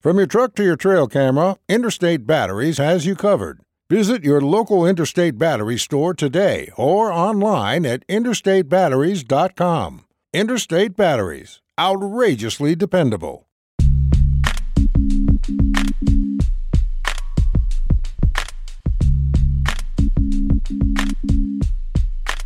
[0.00, 3.60] From your truck to your trail camera, Interstate Batteries has you covered.
[3.90, 10.06] Visit your local Interstate Battery store today or online at interstatebatteries.com.
[10.32, 13.46] Interstate Batteries, outrageously dependable.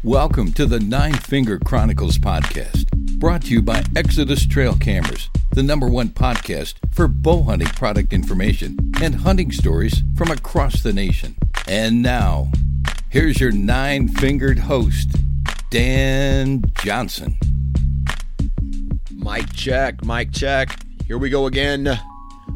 [0.02, 5.62] Welcome to the Nine Finger Chronicles podcast, brought to you by Exodus Trail Cameras, the
[5.62, 11.36] number one podcast for bow hunting product information and hunting stories from across the nation.
[11.68, 12.50] And now,
[13.08, 15.10] here's your nine fingered host,
[15.70, 17.38] Dan Johnson.
[19.10, 20.76] Mic check, mic check.
[21.06, 21.86] Here we go again.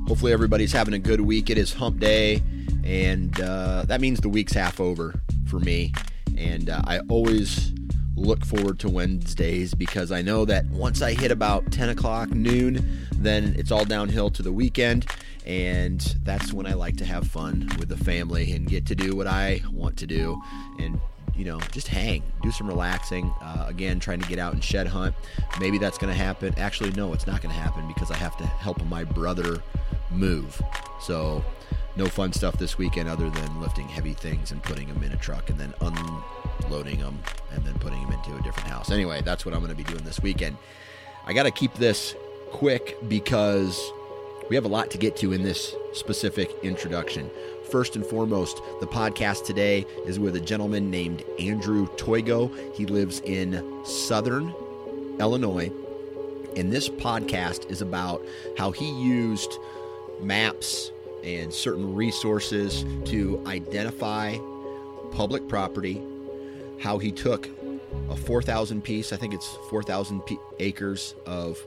[0.08, 1.50] Hopefully, everybody's having a good week.
[1.50, 2.42] It is hump day,
[2.84, 5.14] and uh, that means the week's half over
[5.46, 5.92] for me
[6.38, 7.72] and uh, I always
[8.18, 13.06] look forward to Wednesdays because I know that once I hit about 10 o'clock noon,
[13.12, 15.06] then it's all downhill to the weekend.
[15.46, 19.16] And that's when I like to have fun with the family and get to do
[19.16, 20.40] what I want to do
[20.78, 21.00] and,
[21.38, 23.32] you know, just hang, do some relaxing.
[23.40, 25.14] Uh, again, trying to get out and shed hunt.
[25.60, 26.52] Maybe that's going to happen.
[26.58, 29.62] Actually, no, it's not going to happen because I have to help my brother
[30.10, 30.60] move.
[31.00, 31.44] So
[31.96, 35.16] no fun stuff this weekend other than lifting heavy things and putting them in a
[35.16, 37.20] truck and then unloading them
[37.52, 38.90] and then putting them into a different house.
[38.90, 40.56] Anyway, that's what I'm going to be doing this weekend.
[41.24, 42.16] I got to keep this
[42.50, 43.92] quick because
[44.48, 47.30] we have a lot to get to in this specific introduction.
[47.70, 52.50] First and foremost, the podcast today is with a gentleman named Andrew Toigo.
[52.74, 54.54] He lives in southern
[55.20, 55.70] Illinois.
[56.56, 58.24] And this podcast is about
[58.56, 59.58] how he used
[60.22, 60.92] maps
[61.22, 64.38] and certain resources to identify
[65.12, 66.00] public property,
[66.80, 67.50] how he took
[68.08, 70.22] a 4,000 piece, I think it's 4,000
[70.58, 71.58] acres of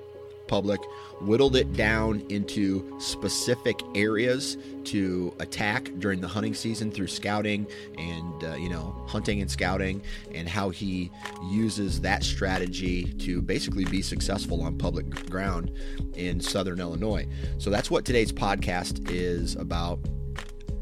[0.51, 0.81] public,
[1.21, 7.65] whittled it down into specific areas to attack during the hunting season through scouting
[7.97, 10.01] and uh, you know hunting and scouting,
[10.35, 11.09] and how he
[11.49, 15.71] uses that strategy to basically be successful on public ground
[16.15, 17.25] in southern Illinois.
[17.57, 19.99] So that's what today's podcast is about.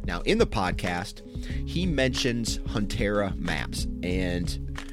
[0.05, 1.21] Now, in the podcast,
[1.67, 4.83] he mentions Huntera maps and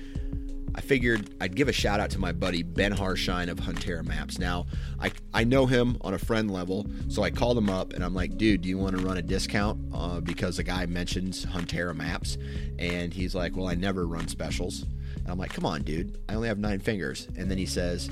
[0.77, 4.39] I figured I'd give a shout out to my buddy Ben Harshine of Huntera Maps.
[4.39, 4.67] Now,
[5.01, 8.15] I, I know him on a friend level, so I called him up and I'm
[8.15, 9.81] like, dude, do you want to run a discount?
[9.93, 12.37] Uh, because the guy mentions Huntera Maps.
[12.79, 14.85] And he's like, well, I never run specials.
[15.17, 17.27] And I'm like, come on, dude, I only have nine fingers.
[17.37, 18.11] And then he says,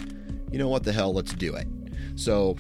[0.51, 1.67] you know what the hell, let's do it.
[2.17, 2.57] So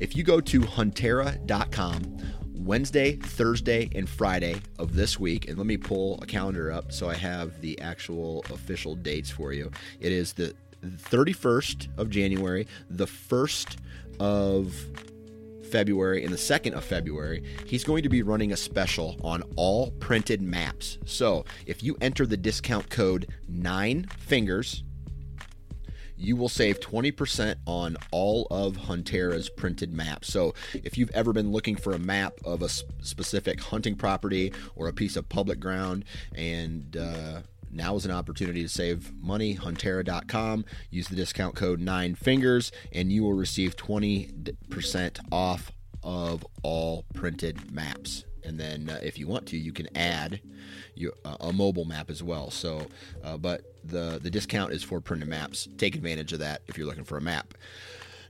[0.00, 2.18] if you go to huntera.com,
[2.66, 5.48] Wednesday, Thursday, and Friday of this week.
[5.48, 9.52] And let me pull a calendar up so I have the actual official dates for
[9.52, 9.70] you.
[10.00, 10.54] It is the
[10.84, 13.76] 31st of January, the 1st
[14.18, 14.74] of
[15.70, 19.90] February and the 2nd of February, he's going to be running a special on all
[19.92, 20.98] printed maps.
[21.04, 24.84] So if you enter the discount code 9 fingers,
[26.16, 30.32] you will save 20% on all of Huntera's printed maps.
[30.32, 34.88] So, if you've ever been looking for a map of a specific hunting property or
[34.88, 36.04] a piece of public ground,
[36.34, 37.40] and uh,
[37.70, 39.56] now is an opportunity to save money.
[39.56, 40.64] Huntera.com.
[40.90, 45.72] Use the discount code Nine Fingers, and you will receive 20% off
[46.02, 50.40] of all printed maps and then uh, if you want to, you can add
[50.94, 52.50] your, uh, a mobile map as well.
[52.50, 52.86] So,
[53.22, 55.68] uh, but the the discount is for printed maps.
[55.76, 57.54] Take advantage of that if you're looking for a map.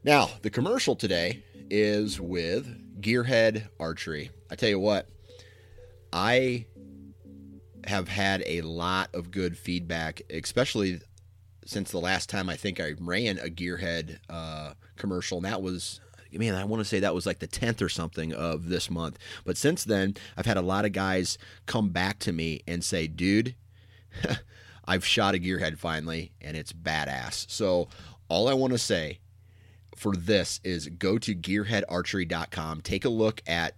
[0.03, 4.31] Now, the commercial today is with Gearhead Archery.
[4.51, 5.09] I tell you what,
[6.13, 6.67] I
[7.85, 11.01] have had a lot of good feedback, especially
[11.65, 16.01] since the last time I think I ran a Gearhead uh, commercial, and that was
[16.39, 19.19] man, I want to say that was like the 10th or something of this month.
[19.45, 23.07] But since then, I've had a lot of guys come back to me and say,
[23.07, 23.55] dude,
[24.85, 27.51] I've shot a gearhead finally, and it's badass.
[27.51, 27.89] So
[28.29, 29.19] all I want to say
[29.97, 33.75] for this is go to gearheadarchery.com, take a look at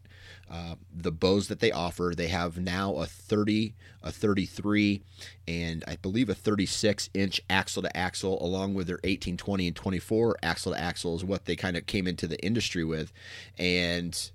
[0.51, 2.15] uh, the bows that they offer.
[2.17, 5.03] They have now a 30, a 33,
[5.47, 9.77] and I believe a 36 inch axle to axle, along with their 18, 20, and
[9.77, 13.13] 24 axle to axle is what they kind of came into the industry with.
[13.59, 14.31] And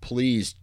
[0.00, 0.56] please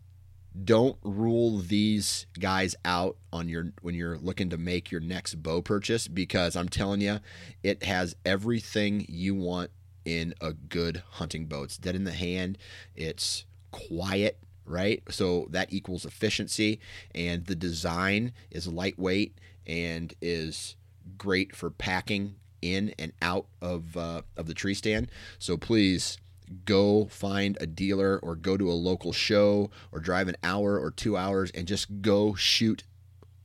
[0.63, 5.61] don't rule these guys out on your when you're looking to make your next bow
[5.61, 7.19] purchase because I'm telling you,
[7.63, 9.71] it has everything you want
[10.06, 11.63] in a good hunting bow.
[11.63, 12.57] It's dead in the hand.
[12.95, 14.39] It's quiet
[14.69, 15.04] right?
[15.10, 16.80] So that equals efficiency,
[17.13, 19.38] and the design is lightweight
[19.68, 20.75] and is
[21.18, 25.10] great for packing in and out of uh, of the tree stand.
[25.39, 26.18] So please
[26.66, 30.92] go find a dealer or go to a local show or drive an hour or
[30.92, 32.83] two hours and just go shoot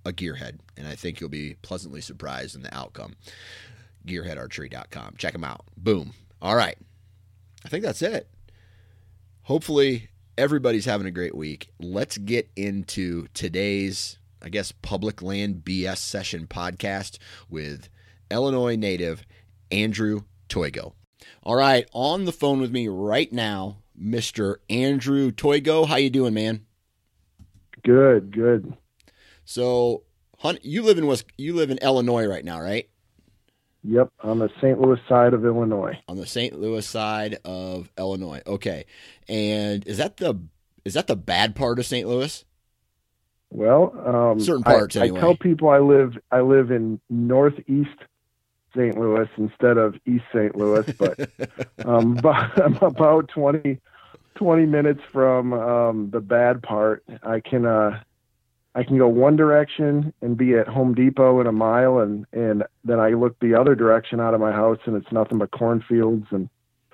[0.04, 0.58] a gearhead.
[0.76, 3.16] And I think you'll be pleasantly surprised in the outcome.
[4.06, 5.14] Gearheadarchery.com.
[5.18, 5.64] Check them out.
[5.76, 6.12] Boom.
[6.40, 6.76] All right.
[7.64, 8.28] I think that's it.
[9.42, 11.70] Hopefully, everybody's having a great week.
[11.78, 17.88] Let's get into today's, I guess, public land BS session podcast with
[18.30, 19.24] Illinois native
[19.70, 20.92] Andrew Toigo.
[21.42, 24.56] All right, on the phone with me right now, Mr.
[24.68, 25.86] Andrew Toigo.
[25.86, 26.66] How you doing, man?
[27.82, 28.76] Good, good.
[29.44, 30.04] So,
[30.38, 32.88] Hunt, you live in West, you live in Illinois right now, right?
[33.86, 34.80] Yep, on the St.
[34.80, 35.98] Louis side of Illinois.
[36.08, 36.58] On the St.
[36.58, 38.40] Louis side of Illinois.
[38.46, 38.86] Okay.
[39.28, 40.40] And is that the
[40.84, 42.08] is that the bad part of St.
[42.08, 42.44] Louis?
[43.50, 44.96] Well, um, certain parts.
[44.96, 45.18] I, anyway.
[45.18, 47.90] I tell people I live I live in northeast
[48.74, 48.98] St.
[48.98, 50.56] Louis instead of East St.
[50.56, 51.30] Louis, but
[51.86, 53.78] um, I'm about 20,
[54.34, 57.04] 20 minutes from um, the bad part.
[57.22, 58.00] I can uh,
[58.74, 62.64] I can go one direction and be at Home Depot in a mile, and and
[62.84, 66.26] then I look the other direction out of my house, and it's nothing but cornfields
[66.30, 66.48] and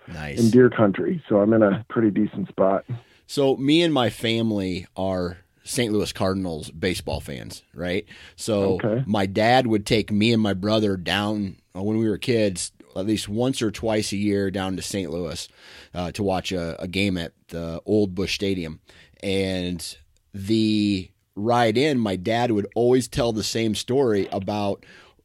[0.06, 0.38] nice.
[0.38, 1.22] in deer country.
[1.28, 2.84] So I'm in a pretty decent spot.
[3.26, 5.92] So me and my family are St.
[5.92, 8.04] Louis Cardinals baseball fans, right?
[8.36, 9.02] So Okay.
[9.06, 13.06] my dad would take me and my brother down uh, when we were kids, at
[13.06, 15.10] least once or twice a year, down to St.
[15.10, 15.48] Louis
[15.94, 18.80] uh, to watch a, a game at the old Busch Stadium,
[19.22, 19.96] and
[20.34, 21.08] the
[21.40, 24.84] ride in, my dad would always tell the same story about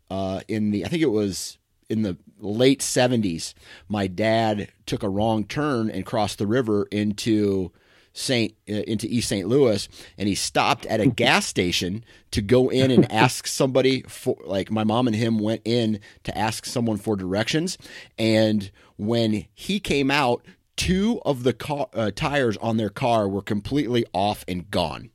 [0.10, 1.58] uh, in the I think it was
[1.90, 3.54] in the late 70s
[3.88, 7.72] my dad took a wrong turn and crossed the river into
[8.14, 9.48] Saint uh, into East St.
[9.48, 14.38] Louis and he stopped at a gas station to go in and ask somebody for
[14.46, 17.78] like my mom and him went in to ask someone for directions
[18.18, 20.46] and when he came out
[20.76, 25.10] two of the car, uh, tires on their car were completely off and gone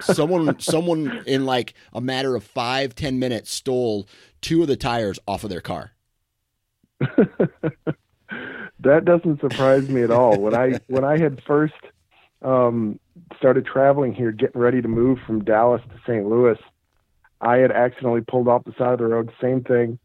[0.00, 4.06] someone someone in like a matter of five ten minutes stole
[4.40, 5.92] two of the tires off of their car
[8.80, 10.38] that doesn't surprise me at all.
[10.38, 11.74] When I when I had first
[12.42, 12.98] um,
[13.36, 16.26] started traveling here, getting ready to move from Dallas to St.
[16.26, 16.58] Louis,
[17.40, 19.30] I had accidentally pulled off the side of the road.
[19.40, 19.98] Same thing,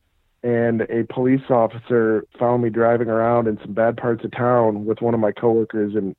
[0.44, 5.02] and a police officer found me driving around in some bad parts of town with
[5.02, 6.16] one of my coworkers, and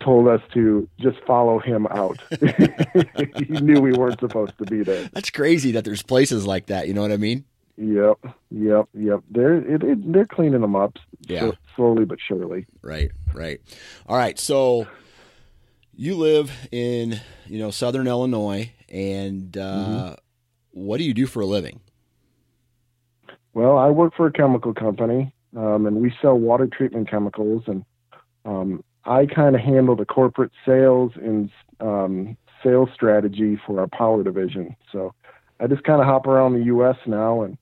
[0.00, 2.18] told us to just follow him out.
[3.38, 5.08] he knew we weren't supposed to be there.
[5.12, 7.44] that's crazy that there's places like that you know what i mean
[7.78, 8.18] Yep,
[8.50, 9.20] yep, yep.
[9.30, 10.96] They're it, it, they're cleaning them up,
[11.28, 11.40] Yeah.
[11.40, 12.64] so- slowly but surely.
[12.82, 13.60] right right
[14.08, 14.86] all right so
[15.94, 20.16] you live in you know southern illinois and uh,
[20.72, 21.80] what do you do for a living
[23.54, 27.84] Well, I work for a chemical company, um, and we sell water treatment chemicals, and
[28.44, 34.22] um, I kind of handle the corporate sales and um, sales strategy for our power
[34.22, 34.74] division.
[34.92, 35.14] So
[35.60, 36.96] I just kind of hop around the U.S.
[37.06, 37.56] now and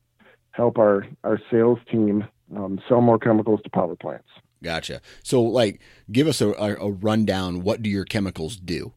[0.52, 4.28] help our our sales team um, sell more chemicals to power plants.
[4.62, 5.80] gotcha so like
[6.12, 8.92] give us a, a, rundown what do your chemicals do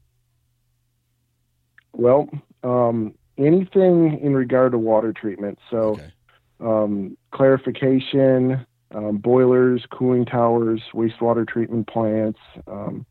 [1.94, 2.30] Well,
[2.64, 5.60] um, anything in regard to water treatment.
[5.70, 5.78] So.
[5.78, 6.12] okay
[6.60, 12.40] um, clarification, um, boilers, cooling towers, wastewater treatment plants.
[12.68, 13.06] Um,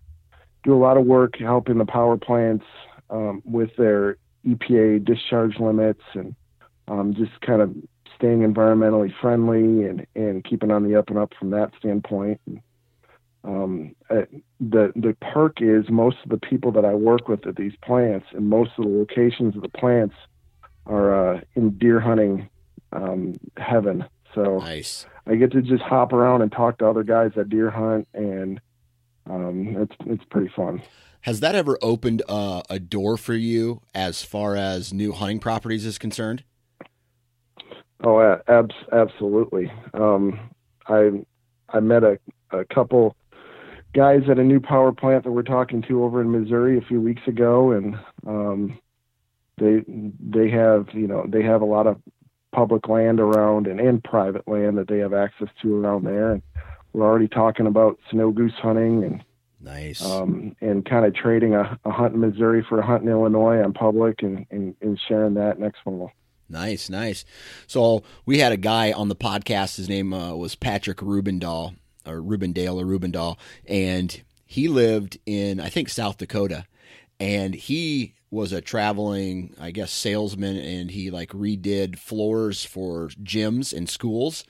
[0.65, 2.65] do a lot of work helping the power plants
[3.11, 4.17] um, with their
[4.47, 6.35] EPA discharge limits and
[6.89, 7.75] um, just kind of
[8.17, 12.41] staying environmentally friendly and, and keeping on the up and up from that standpoint.
[12.47, 12.61] And,
[13.45, 14.23] um, uh,
[14.59, 18.27] the the perk is most of the people that I work with at these plants
[18.33, 20.17] and most of the locations of the plants
[20.85, 22.49] are uh, in deer hunting
[22.93, 24.05] um, heaven.
[24.37, 25.07] So Nice.
[25.27, 28.61] I get to just hop around and talk to other guys that deer hunt, and
[29.29, 30.81] um, it's it's pretty fun.
[31.23, 35.85] Has that ever opened uh, a door for you as far as new hunting properties
[35.85, 36.45] is concerned?
[38.05, 39.73] Oh, a- abs- absolutely.
[39.95, 40.39] Um,
[40.87, 41.11] I
[41.71, 42.19] I met a,
[42.53, 43.17] a couple
[43.95, 47.01] guys at a new power plant that we're talking to over in Missouri a few
[47.01, 48.79] weeks ago, and um,
[49.59, 51.97] they they have you know they have a lot of
[52.57, 56.33] public land around and, and private land that they have access to around there.
[56.33, 56.43] And
[56.95, 59.23] we're already talking about snow goose hunting and
[59.61, 60.03] Nice.
[60.03, 63.63] um, and kind of trading a, a hunt in Missouri for a hunt in Illinois
[63.63, 66.13] on public and, and, and sharing that next fall.
[66.49, 67.25] Nice, nice.
[67.67, 69.77] So we had a guy on the podcast.
[69.77, 71.75] His name uh, was Patrick Rubendahl,
[72.07, 73.37] or Rubendale, or Rubendahl,
[73.67, 76.65] and he lived in I think South Dakota,
[77.19, 83.73] and he was a traveling, I guess, salesman, and he like redid floors for gyms
[83.73, 84.45] and schools.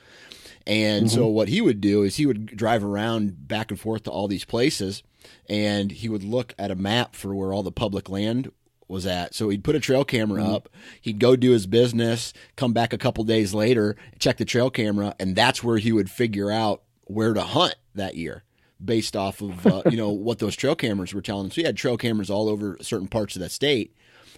[0.66, 1.34] And so mm-hmm.
[1.34, 4.44] what he would do is he would drive around back and forth to all these
[4.44, 5.04] places
[5.48, 8.50] and he would look at a map for where all the public land
[8.88, 9.34] was at.
[9.34, 10.54] So he'd put a trail camera mm-hmm.
[10.54, 10.68] up,
[11.00, 15.14] he'd go do his business, come back a couple days later, check the trail camera,
[15.18, 18.42] and that's where he would figure out where to hunt that year
[18.84, 21.50] based off of uh, you know what those trail cameras were telling him.
[21.50, 23.94] So he had trail cameras all over certain parts of that state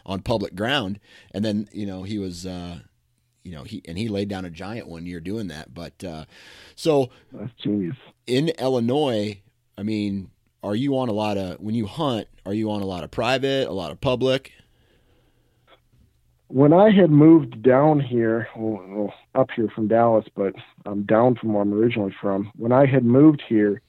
[0.07, 1.01] on public ground,
[1.33, 2.81] and then you know he was uh,
[3.45, 5.75] you know he and he laid down a giant one year doing that.
[5.75, 6.25] But uh,
[6.75, 7.97] so That's genius.
[8.27, 9.41] in Illinois,
[9.77, 10.31] I mean,
[10.63, 12.29] are you on a lot of when you hunt?
[12.47, 14.53] Are you on a lot of private, a lot of public?
[16.49, 20.55] when I had moved down here, well, up here from Dallas, but
[20.87, 22.51] I'm down from where I'm originally from.
[22.57, 23.83] When I had moved here,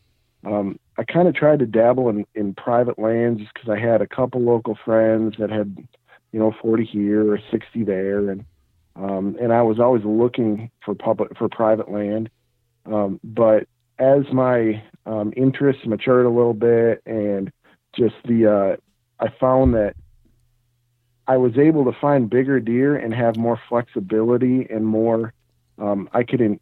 [0.45, 4.07] um, I kind of tried to dabble in, in private lands because I had a
[4.07, 5.75] couple local friends that had,
[6.31, 8.45] you know, 40 here or 60 there, and
[8.95, 12.29] um, and I was always looking for public for private land.
[12.85, 13.67] Um, but
[13.97, 17.51] as my um, interests matured a little bit, and
[17.95, 19.95] just the, uh, I found that
[21.27, 25.33] I was able to find bigger deer and have more flexibility and more.
[25.77, 26.59] Um, I could in,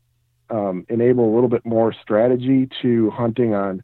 [0.50, 3.84] um, enable a little bit more strategy to hunting on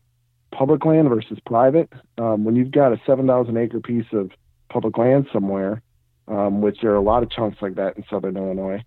[0.51, 1.91] public land versus private.
[2.17, 4.31] Um, when you've got a 7,000 acre piece of
[4.69, 5.81] public land somewhere,
[6.27, 8.83] um, which there are a lot of chunks like that in southern Illinois,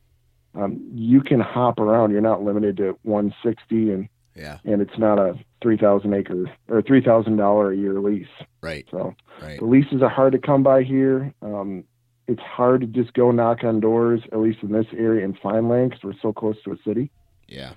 [0.54, 2.12] um, you can hop around.
[2.12, 7.36] You're not limited to 160, and Yeah, and it's not a 3,000 acre or 3,000
[7.36, 8.26] dollar a year lease.
[8.62, 9.58] right, So right.
[9.58, 11.32] the leases are hard to come by here.
[11.42, 11.84] Um,
[12.28, 15.68] it's hard to just go knock on doors, at least in this area, and find
[15.68, 17.10] land because we're so close to a city.
[17.48, 17.72] Yeah,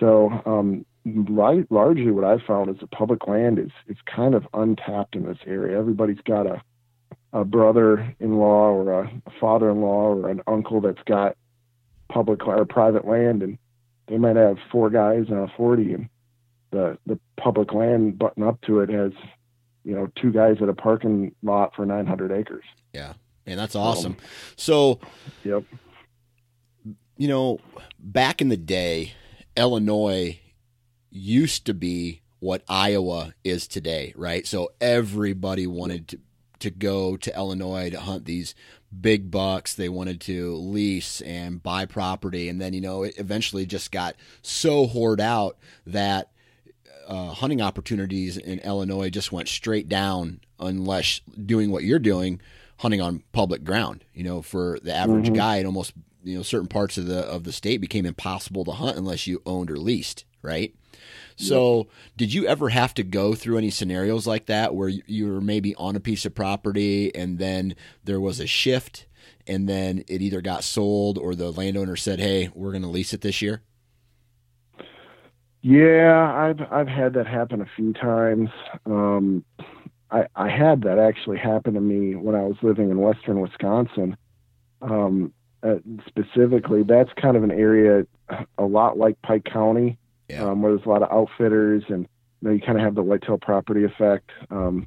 [0.00, 4.46] So um, li- largely, what I've found is the public land is is kind of
[4.54, 5.78] untapped in this area.
[5.78, 6.62] Everybody's got a
[7.32, 11.36] a brother-in-law or a father-in-law or an uncle that's got
[12.08, 13.58] public or private land, and
[14.06, 16.08] they might have four guys and a forty, and
[16.70, 19.12] the the public land button up to it has
[19.84, 22.64] you know two guys at a parking lot for 900 acres.
[22.92, 23.14] yeah,
[23.46, 24.16] man, that's awesome.
[24.56, 25.00] So
[25.44, 25.64] Yep.
[27.16, 27.60] You know,
[27.98, 29.12] back in the day,
[29.56, 30.40] Illinois
[31.10, 34.46] used to be what Iowa is today, right?
[34.46, 36.18] So everybody wanted to
[36.60, 38.54] to go to Illinois to hunt these
[38.98, 39.74] big bucks.
[39.74, 44.16] They wanted to lease and buy property, and then you know it eventually just got
[44.40, 46.30] so hoard out that
[47.06, 52.40] uh, hunting opportunities in Illinois just went straight down unless doing what you're doing,
[52.78, 54.04] hunting on public ground.
[54.14, 57.44] You know, for the average guy, it almost you know certain parts of the of
[57.44, 60.74] the state became impossible to hunt unless you owned or leased, right?
[61.36, 65.26] So, did you ever have to go through any scenarios like that where you- you
[65.26, 69.06] were maybe on a piece of property and then there was a shift
[69.46, 73.12] and then it either got sold or the landowner said, "Hey, we're going to lease
[73.12, 73.62] it this year"?
[75.62, 78.50] Yeah, I've I've had that happen a few times.
[78.86, 79.44] Um,
[80.14, 84.16] I I had that actually happen to me when I was living in western Wisconsin.
[84.80, 88.06] Um, uh, specifically, that's kind of an area
[88.58, 90.44] a lot like Pike County, Yeah.
[90.44, 92.06] um, where there's a lot of outfitters, and
[92.40, 94.30] you know you kind of have the whitetail property effect.
[94.50, 94.86] Um,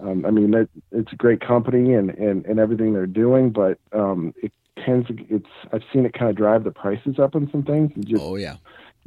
[0.00, 3.78] um, I mean, that it's a great company and, and, and everything they're doing, but
[3.92, 4.52] um, it
[4.84, 7.92] tends to it's I've seen it kind of drive the prices up on some things
[7.94, 8.56] and just Oh yeah,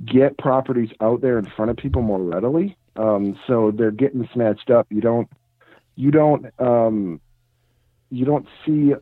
[0.06, 2.76] get properties out there in front of people more readily.
[2.96, 4.88] Um, so they're getting snatched up.
[4.90, 5.30] You don't,
[6.00, 7.20] you don't, um,
[8.10, 8.94] you don't see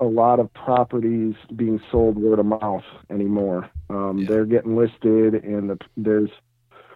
[0.00, 3.68] a lot of properties being sold word of mouth anymore.
[3.90, 4.28] Um, Yeah.
[4.28, 6.30] They're getting listed, and the, there's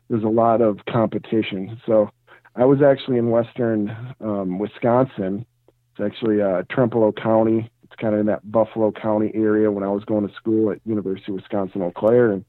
[0.09, 1.79] there's a lot of competition.
[1.85, 2.11] So
[2.57, 5.45] I was actually in western um, Wisconsin.
[5.69, 7.71] It's actually uh, Trempealeau County.
[7.83, 10.81] It's kind of in that Buffalo County area when I was going to school at
[10.87, 12.47] University of Wisconsin Eau Claire, and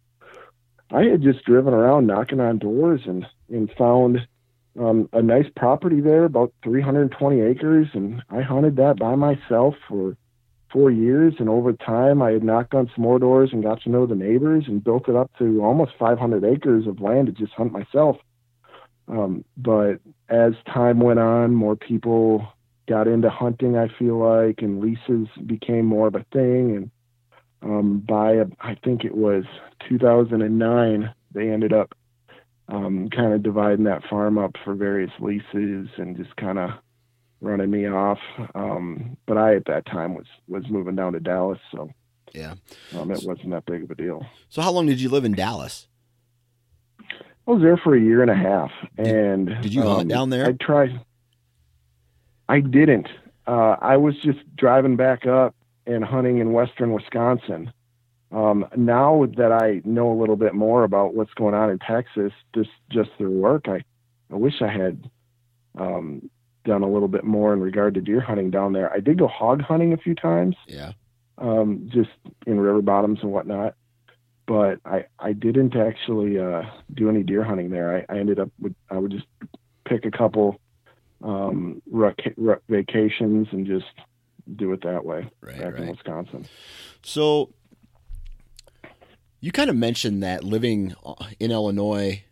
[0.91, 4.25] I had just driven around knocking on doors and and found
[4.79, 10.15] um, a nice property there, about 320 acres, and I hunted that by myself for
[10.71, 11.33] four years.
[11.39, 14.15] And over time, I had knocked on some more doors and got to know the
[14.15, 18.17] neighbors and built it up to almost 500 acres of land to just hunt myself.
[19.07, 19.99] Um, but
[20.29, 22.47] as time went on, more people
[22.87, 23.75] got into hunting.
[23.75, 26.75] I feel like, and leases became more of a thing.
[26.75, 26.91] And
[27.61, 29.43] um, by I think it was
[29.89, 31.93] 2009, they ended up
[32.71, 36.71] um, kind of dividing that farm up for various leases and just kind of
[37.41, 38.19] running me off.
[38.55, 41.89] Um, but I at that time was was moving down to Dallas, so
[42.33, 42.55] Yeah.
[42.97, 44.25] um, it wasn't that big of a deal.
[44.49, 45.87] So how long did you live in Dallas?
[47.47, 50.29] I was there for a year and a half, and did you hunt um, down
[50.29, 50.45] there?
[50.45, 50.99] I tried.
[52.47, 53.07] I didn't.
[53.47, 55.55] Uh, I was just driving back up
[55.87, 57.73] and hunting in western Wisconsin.
[58.31, 62.31] Um, now that I know a little bit more about what's going on in Texas,
[62.55, 63.83] just just through work, I
[64.31, 65.09] I wish I had
[65.77, 66.29] um,
[66.63, 68.91] done a little bit more in regard to deer hunting down there.
[68.93, 70.93] I did go hog hunting a few times, Yeah.
[71.37, 72.09] um, just
[72.47, 73.75] in river bottoms and whatnot.
[74.47, 78.05] But I, I didn't actually uh, do any deer hunting there.
[78.09, 79.25] I, I ended up with I would just
[79.85, 80.59] pick a couple
[81.23, 83.85] um, rec- rec- vacations and just
[84.55, 85.87] do it that way Right, back in.
[85.89, 86.47] Wisconsin.
[87.03, 87.49] So
[89.41, 90.95] you kind of mentioned that living
[91.39, 92.23] in Illinois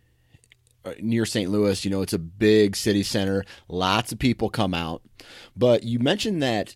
[0.85, 1.49] uh, near St.
[1.49, 5.01] Louis, you know, it's a big city center, lots of people come out.
[5.57, 6.75] But you mentioned that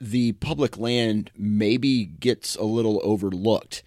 [0.00, 3.82] the public land maybe gets a little overlooked.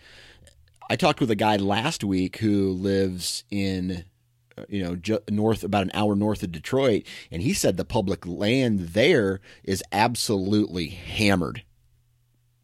[0.89, 4.05] I talked with a guy last week who lives in
[4.57, 8.25] uh, you know north about an hour north of Detroit and he said the public
[8.25, 11.63] land there is absolutely hammered.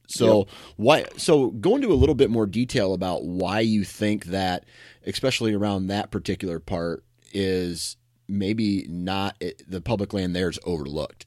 [0.07, 0.47] So
[0.77, 1.05] why?
[1.17, 4.65] So go into a little bit more detail about why you think that,
[5.05, 7.97] especially around that particular part, is
[8.27, 11.25] maybe not it, the public land there is overlooked.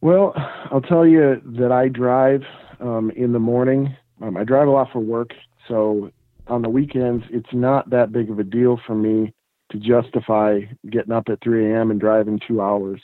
[0.00, 0.34] Well,
[0.70, 2.42] I'll tell you that I drive
[2.80, 3.96] um, in the morning.
[4.20, 5.30] Um, I drive a lot for work,
[5.68, 6.10] so
[6.48, 9.32] on the weekends it's not that big of a deal for me
[9.70, 11.90] to justify getting up at 3 a.m.
[11.90, 13.00] and driving two hours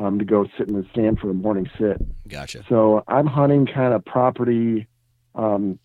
[0.00, 2.00] um, to go sit in the stand for a morning sit.
[2.26, 2.64] Gotcha.
[2.68, 4.86] So I'm hunting kind of property
[5.34, 5.78] um,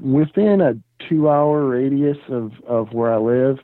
[0.00, 0.74] within a
[1.08, 3.58] two-hour radius of of where I live,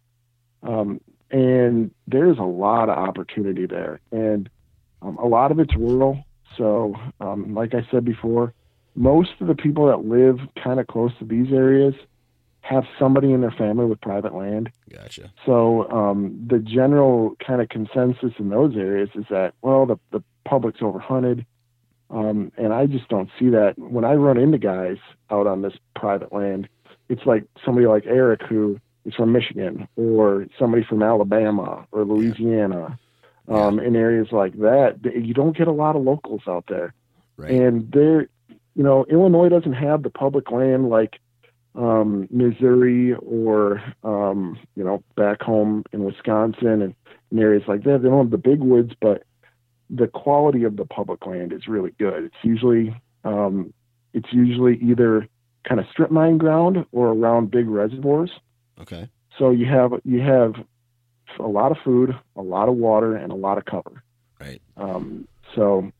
[0.62, 4.48] um, and there's a lot of opportunity there, and
[5.02, 6.24] um, a lot of it's rural.
[6.56, 8.54] So, um, like I said before,
[8.96, 11.94] most of the people that live kind of close to these areas
[12.68, 14.70] have somebody in their family with private land.
[14.92, 15.32] Gotcha.
[15.46, 20.22] So um, the general kind of consensus in those areas is that well, the the
[20.44, 21.46] public's overhunted,
[22.10, 23.78] um, and I just don't see that.
[23.78, 24.98] When I run into guys
[25.30, 26.68] out on this private land,
[27.08, 32.98] it's like somebody like Eric who is from Michigan, or somebody from Alabama or Louisiana,
[33.48, 34.98] um, in areas like that.
[35.04, 36.92] You don't get a lot of locals out there,
[37.38, 37.50] Right.
[37.50, 38.28] and there,
[38.74, 41.18] you know, Illinois doesn't have the public land like
[41.74, 48.02] um, Missouri or um, you know back home in Wisconsin and areas like that.
[48.02, 49.24] They don't have the big woods, but
[49.90, 52.24] the quality of the public land is really good.
[52.24, 53.72] It's usually um,
[54.12, 55.28] it's usually either
[55.68, 58.30] kind of strip mine ground or around big reservoirs.
[58.80, 59.08] okay.
[59.38, 60.54] So you have you have
[61.38, 64.02] a lot of food, a lot of water, and a lot of cover.
[64.40, 64.60] Right.
[64.76, 65.92] Um, so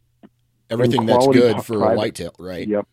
[0.70, 2.66] Everything that's good for a private- whitetail, right?
[2.66, 2.86] Yep.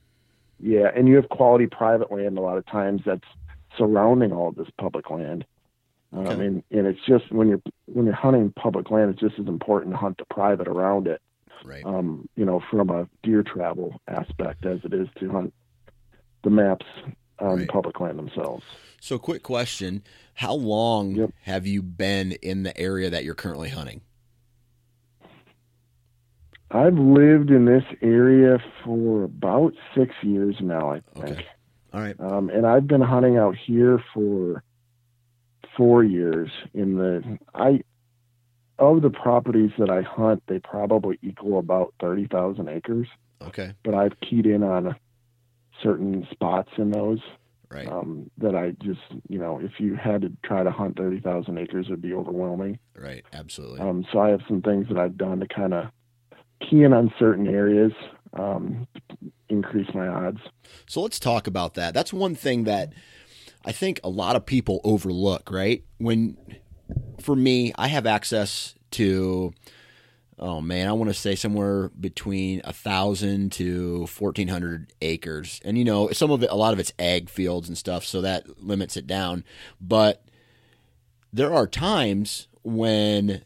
[0.59, 3.27] Yeah, and you have quality private land a lot of times that's
[3.77, 5.45] surrounding all of this public land.
[6.13, 6.45] Um, Okay.
[6.45, 9.93] and, and it's just when you're when you're hunting public land, it's just as important
[9.93, 11.21] to hunt the private around it.
[11.63, 11.85] Right.
[11.85, 15.53] Um, you know, from a deer travel aspect as it is to hunt
[16.43, 16.85] the maps
[17.39, 17.67] on Right.
[17.67, 18.63] public land themselves.
[19.01, 20.03] So, quick question:
[20.35, 21.29] How long Yep.
[21.41, 24.01] have you been in the area that you're currently hunting?
[26.75, 31.25] I've lived in this area for about six years now, I think.
[31.31, 31.45] Okay.
[31.93, 32.19] All right.
[32.19, 34.61] Um, and I've been hunting out here for
[35.77, 36.49] four years.
[36.73, 37.81] In the I
[38.77, 43.07] of the properties that I hunt, they probably equal about thirty thousand acres.
[43.41, 43.73] Okay.
[43.83, 44.95] But I've keyed in on
[45.81, 47.19] certain spots in those
[47.69, 47.88] Right.
[47.88, 51.57] um, that I just you know if you had to try to hunt thirty thousand
[51.57, 52.79] acres, it'd be overwhelming.
[52.97, 53.23] right.
[53.33, 53.79] Absolutely.
[53.79, 55.85] Um, so I have some things that I've done to kind of
[56.61, 57.91] key in on certain areas,
[58.33, 58.87] um,
[59.49, 60.39] increase my odds.
[60.87, 61.93] So let's talk about that.
[61.93, 62.93] That's one thing that
[63.65, 65.83] I think a lot of people overlook, right?
[65.97, 66.37] When,
[67.19, 69.53] for me, I have access to
[70.37, 75.77] oh man, I want to say somewhere between a thousand to fourteen hundred acres, and
[75.77, 78.61] you know, some of it, a lot of it's ag fields and stuff, so that
[78.61, 79.43] limits it down.
[79.79, 80.23] But
[81.31, 83.43] there are times when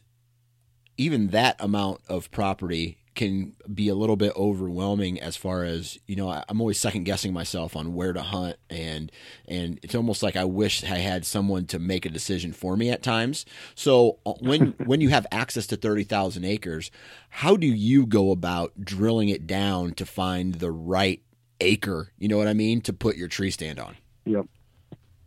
[0.98, 6.16] even that amount of property can be a little bit overwhelming as far as you
[6.16, 9.12] know i'm always second guessing myself on where to hunt and
[9.46, 12.90] and it's almost like i wish i had someone to make a decision for me
[12.90, 13.46] at times.
[13.76, 16.92] So uh, when when you have access to 30,000 acres
[17.28, 21.22] how do you go about drilling it down to find the right
[21.60, 23.98] acre you know what i mean to put your tree stand on?
[24.24, 24.46] Yep.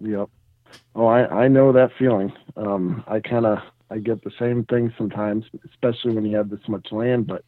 [0.01, 0.31] Yep.
[0.95, 2.33] Oh i i know that feeling.
[2.57, 3.59] Um i kind of
[3.93, 7.27] I get the same thing sometimes, especially when you have this much land.
[7.27, 7.45] But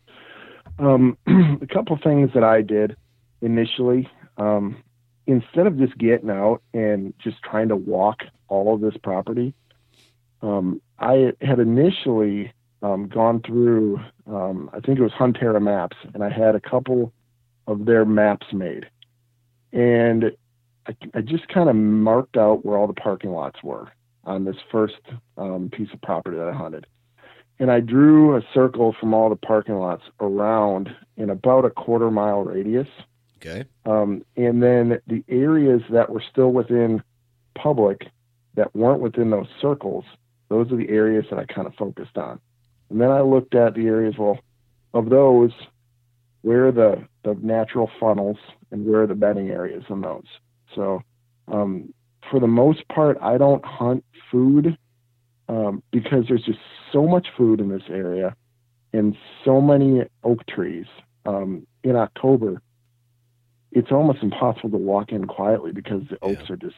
[0.79, 1.17] um,
[1.63, 2.97] a couple things that I did
[3.41, 4.83] initially, um,
[5.27, 9.55] instead of just getting out and just trying to walk all of this property,
[10.43, 16.23] um, I had initially um, gone through, um, I think it was Huntera Maps, and
[16.23, 17.13] I had a couple
[17.67, 18.87] of their maps made.
[19.73, 20.33] And
[20.87, 23.91] I, I just kind of marked out where all the parking lots were
[24.25, 25.01] on this first
[25.39, 26.87] um, piece of property that I hunted
[27.59, 32.11] and I drew a circle from all the parking lots around in about a quarter
[32.11, 32.89] mile radius.
[33.39, 33.65] Okay.
[33.85, 37.03] Um, and then the areas that were still within
[37.55, 38.09] public
[38.55, 40.05] that weren't within those circles,
[40.49, 42.41] those are the areas that I kind of focused on.
[42.91, 44.39] And then I looked at the areas, well,
[44.93, 45.51] of those,
[46.43, 48.37] where are the, the natural funnels
[48.71, 50.27] and where are the bedding areas in those?
[50.75, 51.03] So,
[51.49, 51.93] um,
[52.31, 54.79] for the most part, I don't hunt food
[55.49, 56.59] um, because there's just
[56.95, 58.35] so much food in this area
[58.95, 60.87] and so many oak trees.
[61.27, 62.63] Um, in October,
[63.73, 66.55] it's almost impossible to walk in quietly because the oaks yeah.
[66.55, 66.77] are just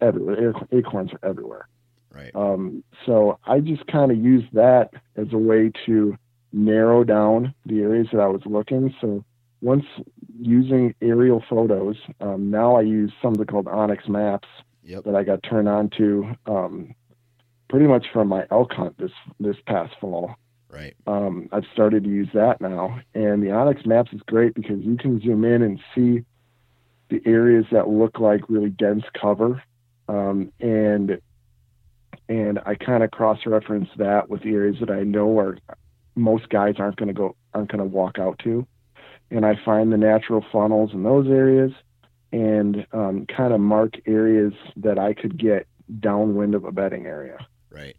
[0.00, 0.52] everywhere.
[0.70, 1.66] Acorns are everywhere.
[2.12, 2.30] Right.
[2.34, 6.16] Um, so I just kind of used that as a way to
[6.52, 8.94] narrow down the areas that I was looking.
[9.00, 9.24] So
[9.60, 9.84] once
[10.38, 14.48] using aerial photos, um, now I use something called onX Maps
[14.82, 15.04] yep.
[15.04, 16.94] that I got turned on to um,
[17.68, 20.36] pretty much from my elk hunt this this past fall.
[20.68, 20.94] Right.
[21.06, 24.96] Um, I've started to use that now, and the onX Maps is great because you
[24.96, 26.24] can zoom in and see
[27.08, 29.62] the areas that look like really dense cover,
[30.08, 31.20] um, and
[32.28, 35.58] and I kind of cross reference that with the areas that I know are
[36.16, 38.66] most guys aren't going to go aren't going to walk out to,
[39.30, 41.72] and I find the natural funnels in those areas,
[42.32, 45.66] and um, kind of mark areas that I could get
[46.00, 47.38] downwind of a bedding area.
[47.76, 47.96] Right.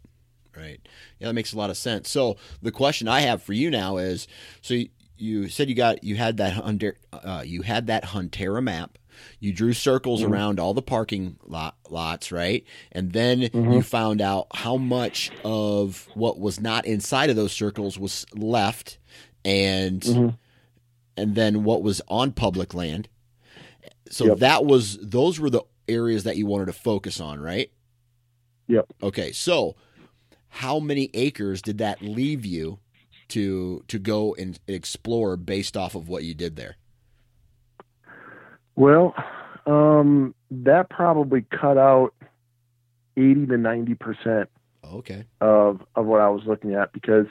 [0.56, 0.80] Right.
[1.20, 2.10] Yeah, that makes a lot of sense.
[2.10, 4.26] So the question I have for you now is:
[4.60, 8.62] so you, you said you got you had that Hunter, uh, you had that Huntera
[8.62, 8.98] map.
[9.40, 10.32] You drew circles mm-hmm.
[10.32, 12.64] around all the parking lot, lots, right?
[12.92, 13.72] And then mm-hmm.
[13.72, 18.98] you found out how much of what was not inside of those circles was left,
[19.44, 20.28] and mm-hmm.
[21.16, 23.08] and then what was on public land.
[24.10, 24.38] So yep.
[24.38, 27.70] that was those were the areas that you wanted to focus on, right?
[28.68, 28.86] Yep.
[29.02, 29.74] Okay, so
[30.48, 32.78] how many acres did that leave you
[33.28, 36.76] to to go and explore based off of what you did there?
[38.76, 39.14] Well,
[39.66, 42.14] um, that probably cut out
[43.16, 44.48] eighty to ninety percent.
[44.84, 45.24] Okay.
[45.40, 47.26] Of of what I was looking at because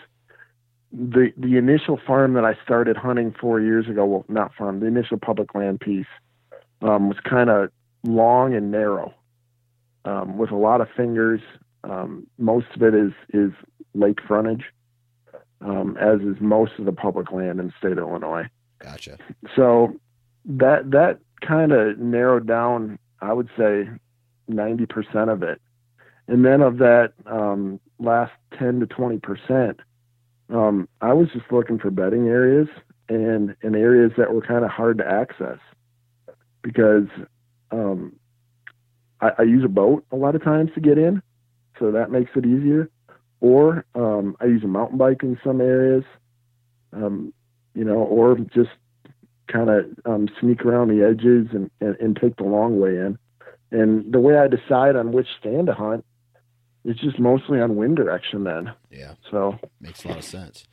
[0.92, 4.86] the the initial farm that I started hunting four years ago, well, not farm, the
[4.88, 6.06] initial public land piece,
[6.82, 7.72] um, was kind of
[8.04, 9.14] long and narrow
[10.08, 11.42] um, with a lot of fingers.
[11.84, 13.52] Um, most of it is is
[13.94, 14.66] lake frontage,
[15.62, 18.46] um, as is most of the public land in the state of Illinois.
[18.80, 19.18] Gotcha.
[19.56, 20.00] So
[20.46, 23.90] that that kind of narrowed down, I would say,
[24.48, 25.62] ninety percent of it,
[26.28, 29.82] and then of that um, last ten to twenty percent,
[30.50, 32.68] um, I was just looking for bedding areas
[33.10, 35.60] and and areas that were kind of hard to access
[36.62, 37.08] because
[37.72, 38.14] um,
[39.22, 41.22] I, I, use a boat a lot of times to get in,
[41.80, 42.90] so that makes it easier.
[43.40, 46.04] Or um, I use a mountain bike in some areas,
[46.94, 47.34] um,
[47.76, 48.70] you know, or just
[49.52, 53.18] kind of um, sneak around the edges and, and, and take the long way in.
[53.72, 56.06] And the way I decide on which stand to hunt
[56.86, 58.74] is just mostly on wind direction then.
[58.90, 59.14] Yeah.
[59.30, 60.66] So makes a lot of sense.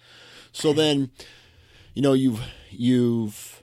[0.53, 1.11] So then,
[1.95, 3.54] you know, you've you've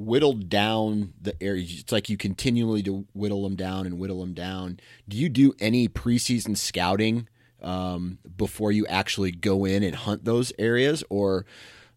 [0.00, 1.80] whittled down the areas.
[1.80, 4.80] It's like you continually to whittle them down and whittle them down.
[5.08, 7.28] Do you do any preseason scouting
[7.62, 11.44] um, before you actually go in and hunt those areas, or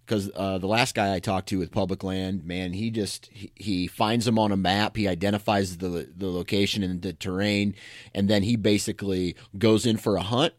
[0.05, 3.51] because uh, the last guy I talked to with public land, man, he just he,
[3.55, 7.75] he, finds them on a map, he identifies the the location and the terrain,
[8.13, 10.53] and then he basically goes in for a hunt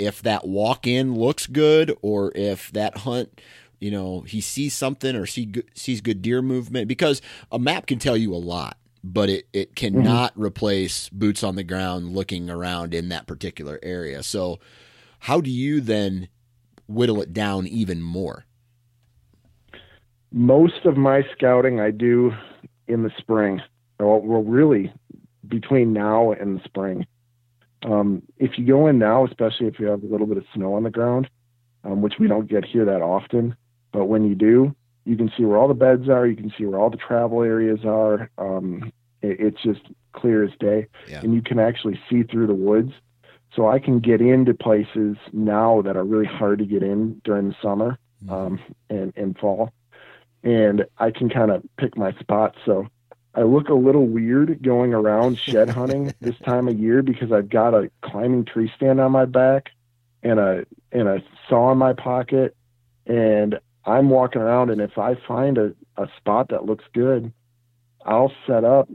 [0.00, 3.40] if that walk in looks good or if that hunt
[3.80, 7.98] you know he sees something or see sees good deer movement because a map can
[7.98, 10.42] tell you a lot but it, it cannot mm-hmm.
[10.42, 14.22] replace boots on the ground looking around in that particular area.
[14.22, 14.58] So
[15.20, 16.28] how do you then
[16.86, 18.44] whittle it down even more?
[20.32, 22.32] Most of my scouting i do
[22.86, 23.60] in the spring
[23.98, 24.92] well, well really
[25.48, 27.06] between now and the spring.
[27.84, 30.74] Um, if you go in now especially if you have a little bit of snow
[30.74, 31.28] on the ground
[31.82, 33.56] um, which we don't get here that often
[33.92, 34.74] but when you do,
[35.04, 36.26] you can see where all the beds are.
[36.26, 38.30] You can see where all the travel areas are.
[38.38, 39.80] Um, it, it's just
[40.12, 41.20] clear as day, yeah.
[41.20, 42.92] and you can actually see through the woods.
[43.54, 47.48] So I can get into places now that are really hard to get in during
[47.48, 48.32] the summer mm-hmm.
[48.32, 49.72] um, and, and fall,
[50.44, 52.58] and I can kind of pick my spots.
[52.64, 52.86] So
[53.34, 57.48] I look a little weird going around shed hunting this time of year because I've
[57.48, 59.70] got a climbing tree stand on my back
[60.22, 62.54] and a and a saw in my pocket
[63.06, 67.32] and I'm walking around, and if I find a, a spot that looks good,
[68.04, 68.88] I'll set up.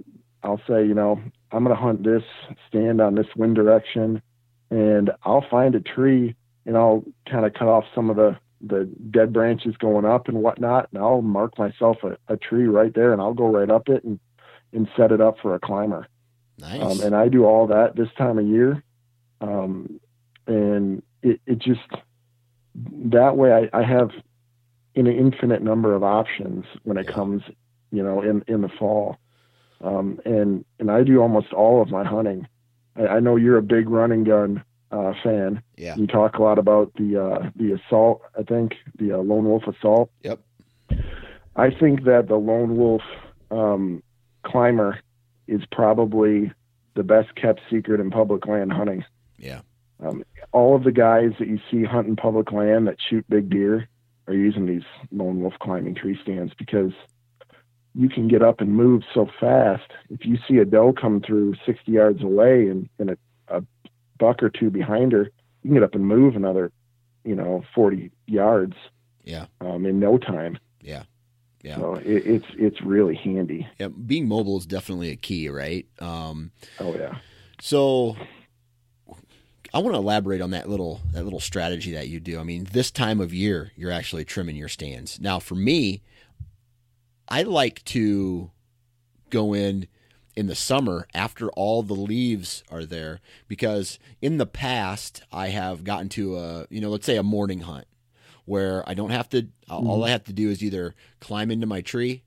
[0.43, 1.21] I'll say, you know,
[1.51, 2.23] I'm going to hunt this
[2.67, 4.21] stand on this wind direction,
[4.69, 8.89] and I'll find a tree and I'll kind of cut off some of the the
[9.11, 13.13] dead branches going up and whatnot, and I'll mark myself a, a tree right there,
[13.13, 14.19] and I'll go right up it and
[14.73, 16.07] and set it up for a climber.
[16.57, 16.81] Nice.
[16.81, 18.83] Um, and I do all that this time of year,
[19.41, 19.99] um,
[20.47, 21.81] and it, it just
[22.73, 24.11] that way I, I have
[24.95, 27.43] an infinite number of options when it comes,
[27.91, 29.17] you know, in in the fall.
[29.81, 32.47] Um, and and I do almost all of my hunting.
[32.95, 35.61] I, I know you're a big running gun uh, fan.
[35.77, 35.95] Yeah.
[35.95, 38.21] You talk a lot about the uh, the assault.
[38.37, 40.09] I think the uh, lone wolf assault.
[40.23, 40.39] Yep.
[41.55, 43.01] I think that the lone wolf
[43.51, 44.03] um,
[44.43, 44.99] climber
[45.47, 46.51] is probably
[46.95, 49.03] the best kept secret in public land hunting.
[49.37, 49.61] Yeah.
[50.03, 53.87] Um, all of the guys that you see hunting public land that shoot big deer,
[54.27, 56.91] are using these lone wolf climbing tree stands because
[57.93, 59.91] you can get up and move so fast.
[60.09, 63.63] If you see a doe come through 60 yards away and, and a, a
[64.19, 65.29] buck or two behind her,
[65.63, 66.71] you can get up and move another,
[67.23, 68.75] you know, 40 yards.
[69.23, 69.45] Yeah.
[69.61, 70.59] Um, in no time.
[70.81, 71.03] Yeah.
[71.65, 71.77] Yeah.
[71.77, 73.67] So it, it's it's really handy.
[73.79, 75.87] Yeah, being mobile is definitely a key, right?
[75.97, 77.17] Um, oh yeah.
[77.59, 78.15] So
[79.75, 82.39] I want to elaborate on that little that little strategy that you do.
[82.39, 85.19] I mean, this time of year, you're actually trimming your stands.
[85.19, 86.01] Now, for me,
[87.27, 88.51] I like to
[89.29, 89.87] go in
[90.33, 95.83] in the summer after all the leaves are there because in the past I have
[95.83, 97.87] gotten to a, you know, let's say a morning hunt
[98.45, 99.87] where I don't have to mm-hmm.
[99.87, 102.23] all I have to do is either climb into my tree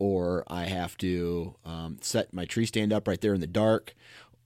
[0.00, 3.94] or I have to um, set my tree stand up right there in the dark,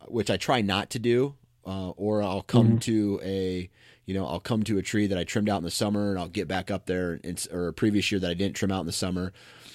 [0.09, 2.79] which I try not to do uh, or I'll come mm-hmm.
[2.79, 3.71] to a
[4.07, 6.19] you know I'll come to a tree that I trimmed out in the summer and
[6.19, 8.81] I'll get back up there and, or a previous year that I didn't trim out
[8.81, 9.33] in the summer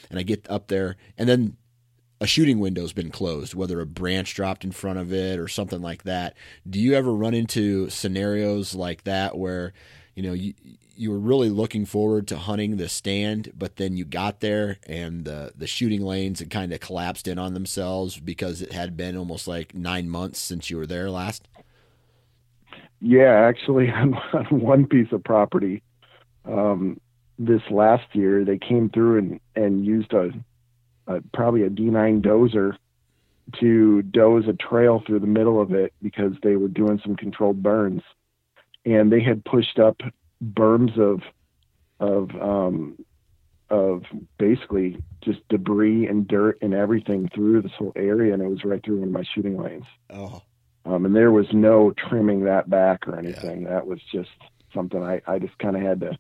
[0.10, 1.58] and I get up there and then
[2.22, 5.82] a shooting window's been closed whether a branch dropped in front of it or something
[5.82, 6.36] like that
[6.70, 9.74] do you ever run into scenarios like that where
[10.16, 10.54] you know you
[10.96, 15.24] you were really looking forward to hunting the stand but then you got there and
[15.24, 19.16] the the shooting lanes had kind of collapsed in on themselves because it had been
[19.16, 21.48] almost like 9 months since you were there last
[23.02, 25.84] yeah, actually, on, on one piece of property,
[26.46, 27.00] um,
[27.38, 30.32] this last year they came through and and used a,
[31.08, 32.76] a probably a D9 dozer
[33.60, 37.64] to doze a trail through the middle of it because they were doing some controlled
[37.64, 38.02] burns,
[38.86, 40.02] and they had pushed up
[40.44, 41.22] berms of
[42.00, 42.98] of um,
[43.70, 44.04] of
[44.38, 48.84] basically just debris and dirt and everything through this whole area, and it was right
[48.84, 49.86] through one of my shooting lanes.
[50.10, 50.42] Oh.
[50.90, 53.64] Um, and there was no trimming that back or anything.
[53.64, 53.70] Yeah.
[53.70, 54.30] That was just
[54.74, 56.18] something I, I just kind of had to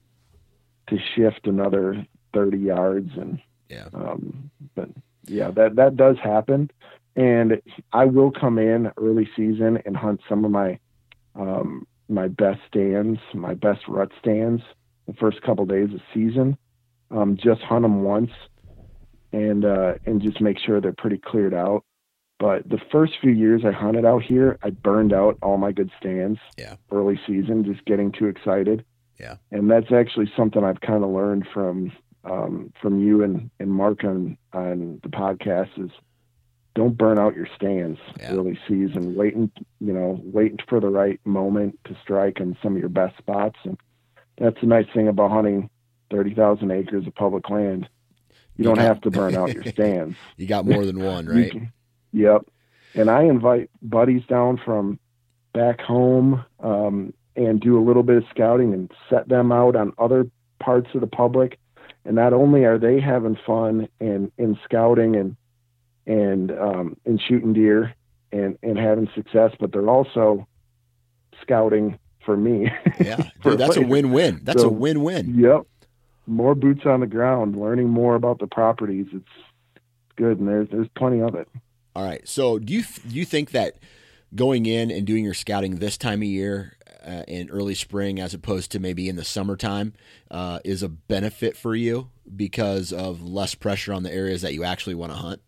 [0.89, 3.87] to shift another 30 yards and yeah.
[3.93, 4.89] Um, but
[5.25, 6.71] yeah, that that does happen,
[7.15, 7.61] and
[7.93, 10.79] I will come in early season and hunt some of my
[11.35, 14.63] um, my best stands, my best rut stands,
[15.07, 16.57] the first couple of days of season.
[17.11, 18.31] Um, just hunt them once,
[19.31, 21.83] and uh, and just make sure they're pretty cleared out.
[22.39, 25.91] But the first few years I hunted out here, I burned out all my good
[25.99, 26.39] stands.
[26.57, 26.75] Yeah.
[26.89, 28.85] Early season, just getting too excited.
[29.19, 29.35] Yeah.
[29.51, 31.91] And that's actually something I've kind of learned from
[32.23, 35.91] um, from you and, and Mark on on the podcast is
[36.75, 38.31] don't burn out your stands yeah.
[38.31, 39.15] early season.
[39.15, 43.17] Waiting, you know, waiting for the right moment to strike in some of your best
[43.17, 43.57] spots.
[43.63, 43.77] And
[44.37, 45.69] that's the nice thing about hunting
[46.09, 47.89] thirty thousand acres of public land.
[48.29, 50.15] You, you don't got, have to burn out your stands.
[50.37, 51.53] you got more than one, right?
[52.13, 52.45] Yep.
[52.95, 54.99] And I invite buddies down from
[55.53, 59.93] back home, um, and do a little bit of scouting and set them out on
[59.97, 60.27] other
[60.59, 61.57] parts of the public.
[62.05, 65.35] And not only are they having fun and in scouting and
[66.07, 67.93] and um, and shooting deer
[68.31, 70.47] and and having success, but they're also
[71.41, 72.71] scouting for me.
[72.99, 74.41] Yeah, dude, that's a win-win.
[74.43, 75.37] That's So- a win-win.
[75.39, 75.61] Yep.
[76.27, 79.07] More boots on the ground, learning more about the properties.
[79.13, 79.25] It's
[80.15, 81.47] good, and there's there's plenty of it.
[81.99, 82.25] All right.
[82.25, 83.75] So, do you do you think that
[84.33, 88.33] going in and doing your scouting this time of year uh, in early spring, as
[88.33, 89.91] opposed to maybe in the summertime,
[90.31, 94.63] uh, is a benefit for you because of less pressure on the areas that you
[94.63, 95.41] actually want to hunt?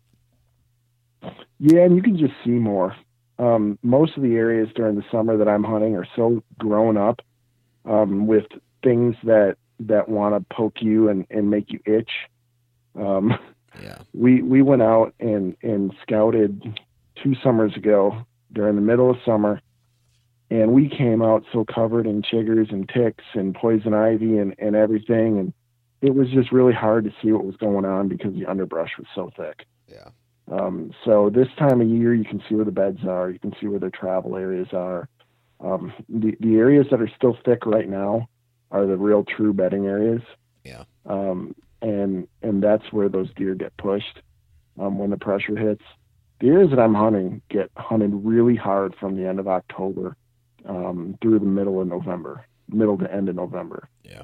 [1.58, 2.94] Yeah, and you can just see more.
[3.38, 7.22] Um, most of the areas during the summer that I'm hunting are so grown up
[7.86, 8.44] um, with
[8.84, 12.10] things that that want to poke you and, and make you itch.
[12.94, 13.38] Um,
[13.80, 13.98] Yeah.
[14.12, 16.78] we we went out and and scouted
[17.22, 19.60] two summers ago during the middle of summer
[20.50, 24.76] and we came out so covered in chiggers and ticks and poison ivy and and
[24.76, 25.52] everything and
[26.02, 29.06] it was just really hard to see what was going on because the underbrush was
[29.14, 30.08] so thick Yeah.
[30.50, 33.54] um, so this time of year you can see where the beds are you can
[33.60, 35.08] see where the travel areas are
[35.60, 38.28] um, the, the areas that are still thick right now
[38.72, 40.22] are the real true bedding areas
[40.64, 40.84] Yeah.
[41.06, 44.20] um, and and that's where those deer get pushed
[44.80, 45.82] um, when the pressure hits.
[46.40, 50.16] The areas that I'm hunting get hunted really hard from the end of October
[50.66, 53.88] um, through the middle of November, middle to end of November.
[54.02, 54.22] Yeah.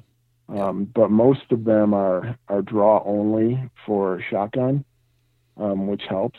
[0.48, 4.84] Um, but most of them are are draw only for shotgun,
[5.58, 6.38] um, which helps,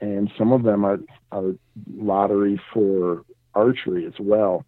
[0.00, 0.98] and some of them are
[1.30, 1.54] are
[1.94, 4.64] lottery for archery as well.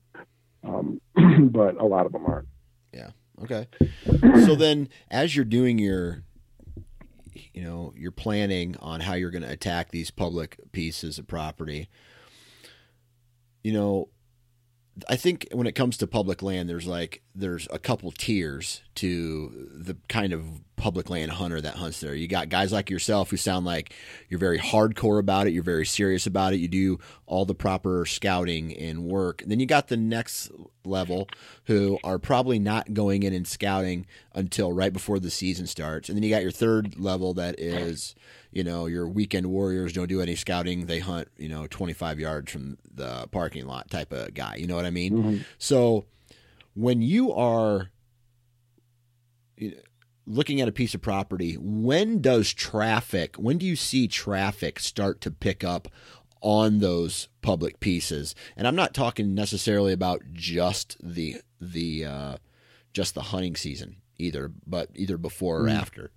[0.62, 1.01] Um,
[1.51, 2.48] but a lot of them aren't.
[3.42, 3.66] Okay.
[4.44, 6.24] so then, as you're doing your,
[7.53, 11.88] you know, you're planning on how you're going to attack these public pieces of property.
[13.62, 14.09] You know,
[15.09, 19.69] I think when it comes to public land, there's like there's a couple tiers to
[19.73, 22.15] the kind of public land hunter that hunts there.
[22.15, 23.95] You got guys like yourself who sound like
[24.29, 28.07] you're very hardcore about it, you're very serious about it, you do all the proper
[28.07, 29.43] scouting and work.
[29.43, 30.51] And then you got the next
[30.85, 31.29] level
[31.65, 36.09] who are probably not going in and scouting until right before the season starts.
[36.09, 38.15] And then you got your third level that is,
[38.51, 40.87] you know, your weekend warriors don't do any scouting.
[40.87, 44.57] They hunt, you know, 25 yards from the parking lot type of guy.
[44.57, 45.13] You know what I mean?
[45.13, 45.45] Mhm.
[45.59, 46.07] So
[46.75, 47.91] when you are
[50.27, 55.21] looking at a piece of property, when does traffic, when do you see traffic start
[55.23, 55.89] to pick up
[56.41, 58.35] on those public pieces?
[58.57, 62.37] And I'm not talking necessarily about just the the uh,
[62.93, 65.75] just the hunting season either, but either before or Mm.
[65.75, 66.11] after.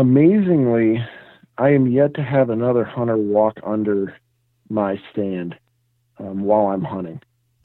[0.00, 1.04] Amazingly,
[1.58, 4.14] I am yet to have another hunter walk under
[4.68, 5.56] my stand
[6.18, 7.20] um, while I'm hunting.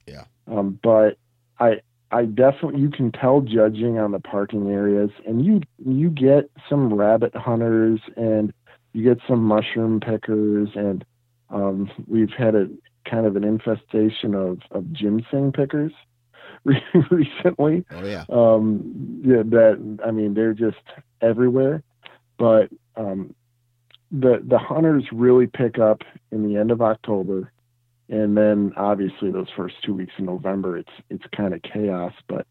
[0.08, 0.24] Yeah.
[0.48, 1.17] Um, but
[1.60, 6.50] I I definitely you can tell judging on the parking areas, and you you get
[6.70, 8.54] some rabbit hunters and
[8.94, 11.06] you get some mushroom pickers, and
[11.50, 12.67] um, we've had a
[13.10, 15.91] kind of an infestation of of ginseng pickers
[16.63, 18.26] recently Oh yeah.
[18.30, 20.78] um yeah, that i mean they're just
[21.20, 21.82] everywhere
[22.42, 23.34] but um
[24.12, 26.02] the the hunters really pick up
[26.32, 27.52] in the end of october
[28.10, 32.46] and then obviously those first two weeks in november it's it's kind of chaos but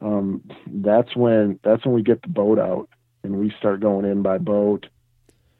[0.00, 2.88] um that's when that's when we get the boat out
[3.22, 4.86] and we start going in by boat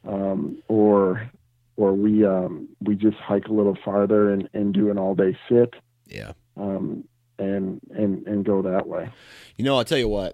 [0.07, 1.29] um or
[1.77, 5.37] or we um we just hike a little farther and and do an all day
[5.49, 5.73] sit
[6.07, 6.33] Yeah.
[6.57, 7.03] um
[7.39, 9.09] and and and go that way
[9.57, 10.33] You know, I'll tell you what.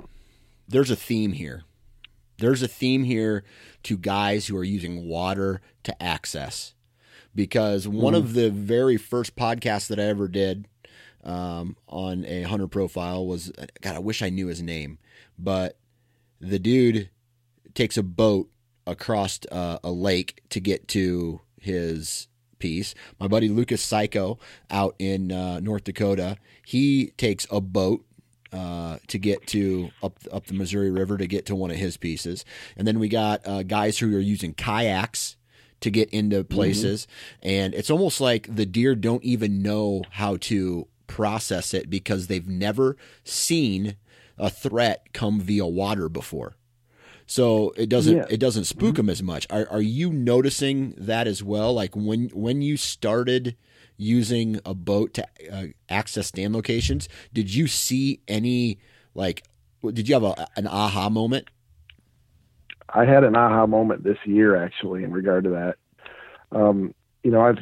[0.70, 1.64] There's a theme here.
[2.40, 3.44] There's a theme here
[3.84, 6.74] to guys who are using water to access.
[7.34, 10.68] Because one of the very first podcasts that I ever did
[11.24, 13.96] um, on a hunter profile was God.
[13.96, 14.98] I wish I knew his name,
[15.38, 15.78] but
[16.42, 17.12] the dude
[17.76, 18.50] takes a boat
[18.88, 22.96] across uh, a lake to get to his piece.
[23.20, 24.40] My buddy Lucas Psycho
[24.72, 28.04] out in uh, North Dakota, he takes a boat
[28.54, 31.98] uh, to get to up up the Missouri River to get to one of his
[31.98, 35.36] pieces, and then we got uh, guys who are using kayaks
[35.82, 37.08] to get into places,
[37.44, 42.48] and it's almost like the deer don't even know how to process it because they've
[42.48, 43.96] never seen
[44.38, 46.56] a threat come via water before.
[47.26, 48.26] So it doesn't Yeah.
[48.30, 49.46] it doesn't spook them as much.
[49.50, 51.74] Are are you noticing that as well?
[51.74, 53.56] Like when when you started
[53.98, 58.80] using a boat to uh, access stand locations, did you see any
[59.14, 59.44] like
[59.94, 61.50] did you have a, an aha moment?
[62.90, 65.76] I had an aha moment this year actually in regard to that.
[66.52, 66.94] Um,
[67.24, 67.60] you know, I've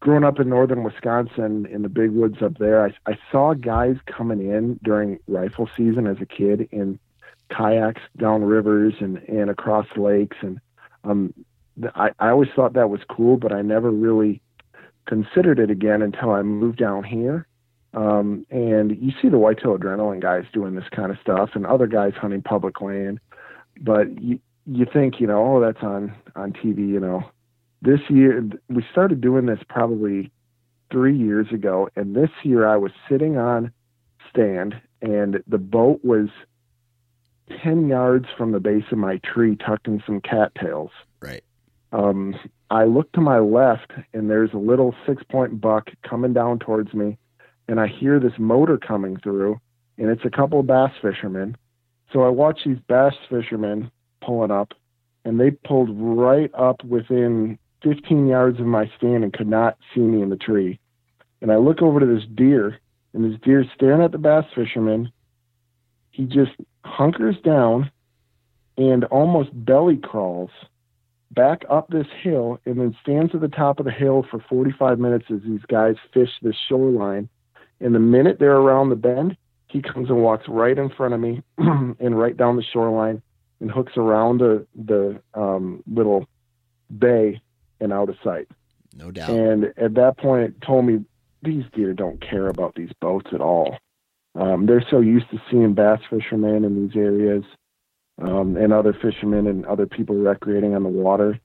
[0.00, 3.96] grown up in northern Wisconsin in the big woods up there, I, I saw guys
[4.06, 6.98] coming in during rifle season as a kid in
[7.50, 10.38] kayaks down rivers and, and across lakes.
[10.40, 10.58] And
[11.04, 11.34] um,
[11.94, 14.40] I, I always thought that was cool, but I never really
[15.10, 17.46] considered it again until I moved down here.
[17.92, 21.88] Um, and you see the whitetail adrenaline guys doing this kind of stuff and other
[21.88, 23.18] guys hunting public land.
[23.80, 27.24] But you, you think, you know, oh, that's on, on TV, you know,
[27.82, 30.30] this year we started doing this probably
[30.90, 33.72] three years ago and this year i was sitting on
[34.28, 36.28] stand and the boat was
[37.62, 40.90] 10 yards from the base of my tree tucked in some cattails
[41.20, 41.44] right
[41.92, 42.34] um,
[42.70, 46.92] i look to my left and there's a little six point buck coming down towards
[46.94, 47.16] me
[47.68, 49.58] and i hear this motor coming through
[49.98, 51.56] and it's a couple of bass fishermen
[52.12, 54.72] so i watch these bass fishermen pulling up
[55.24, 60.00] and they pulled right up within 15 yards of my stand and could not see
[60.00, 60.78] me in the tree.
[61.40, 62.78] And I look over to this deer,
[63.14, 65.10] and this deer staring at the bass fisherman.
[66.10, 66.52] He just
[66.84, 67.90] hunkers down
[68.76, 70.50] and almost belly crawls
[71.30, 74.98] back up this hill and then stands at the top of the hill for 45
[74.98, 77.28] minutes as these guys fish this shoreline.
[77.80, 79.36] And the minute they're around the bend,
[79.68, 83.22] he comes and walks right in front of me and right down the shoreline
[83.60, 86.26] and hooks around the the um, little
[86.98, 87.40] bay
[87.80, 88.48] and out of sight.
[88.96, 89.30] No doubt.
[89.30, 91.04] And at that point, it told me
[91.42, 93.78] these deer don't care about these boats at all.
[94.34, 97.44] Um, they're so used to seeing bass fishermen in these areas
[98.20, 101.38] um, and other fishermen and other people recreating on the water.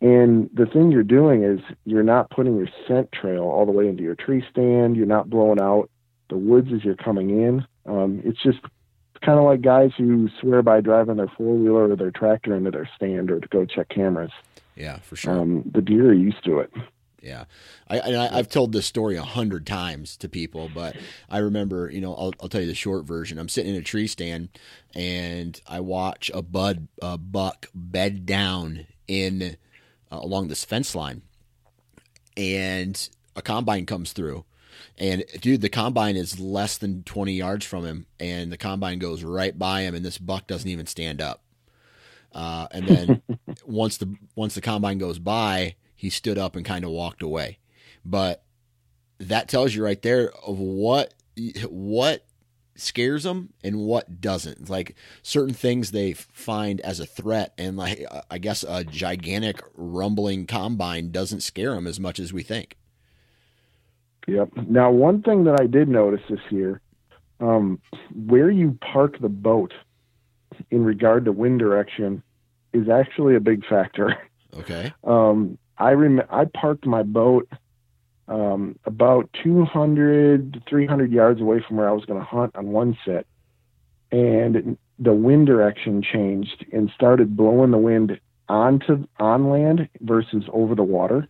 [0.00, 3.88] And the thing you're doing is you're not putting your scent trail all the way
[3.88, 4.96] into your tree stand.
[4.96, 5.90] You're not blowing out
[6.28, 7.66] the woods as you're coming in.
[7.86, 8.58] Um, it's just
[9.24, 12.70] kind of like guys who swear by driving their four wheeler or their tractor into
[12.70, 14.32] their stand or to go check cameras.
[14.74, 15.32] Yeah, for sure.
[15.32, 16.70] Um, the deer are used to it.
[17.26, 17.44] Yeah,
[17.88, 20.96] I, I have told this story a hundred times to people, but
[21.28, 23.38] I remember, you know, I'll, I'll tell you the short version.
[23.38, 24.48] I'm sitting in a tree stand,
[24.94, 29.56] and I watch a bud a buck bed down in
[30.12, 31.22] uh, along this fence line,
[32.36, 34.44] and a combine comes through,
[34.96, 39.22] and dude, the combine is less than 20 yards from him, and the combine goes
[39.24, 41.42] right by him, and this buck doesn't even stand up.
[42.32, 43.22] Uh, and then
[43.66, 47.58] once the once the combine goes by, he stood up and kind of walked away.
[48.04, 48.44] But
[49.18, 51.14] that tells you right there of what
[51.68, 52.24] what
[52.76, 54.68] scares them and what doesn't.
[54.68, 60.46] Like certain things they find as a threat, and like I guess a gigantic rumbling
[60.46, 62.76] combine doesn't scare them as much as we think.
[64.28, 64.50] Yep.
[64.68, 66.80] Now, one thing that I did notice this year,
[67.40, 67.80] um,
[68.12, 69.72] where you park the boat
[70.70, 72.22] in regard to wind direction
[72.72, 74.16] is actually a big factor.
[74.56, 74.92] Okay.
[75.04, 77.48] Um, I rem- I parked my boat
[78.28, 82.68] um, about 200 to 300 yards away from where I was going to hunt on
[82.68, 83.26] one set,
[84.10, 88.18] and the wind direction changed and started blowing the wind
[88.48, 91.28] onto on land versus over the water.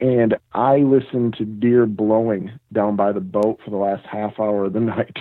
[0.00, 4.64] And I listened to deer blowing down by the boat for the last half hour
[4.64, 5.18] of the night,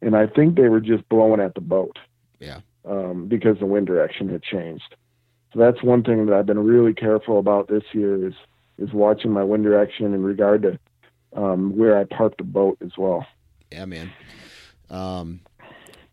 [0.00, 1.98] and I think they were just blowing at the boat.
[2.38, 2.60] Yeah.
[2.82, 4.94] Um, because the wind direction had changed.
[5.52, 8.34] So that's one thing that I've been really careful about this year is
[8.78, 10.78] is watching my wind direction in regard to
[11.36, 13.26] um, where I park the boat as well.
[13.70, 14.10] Yeah, man.
[14.88, 15.40] Um,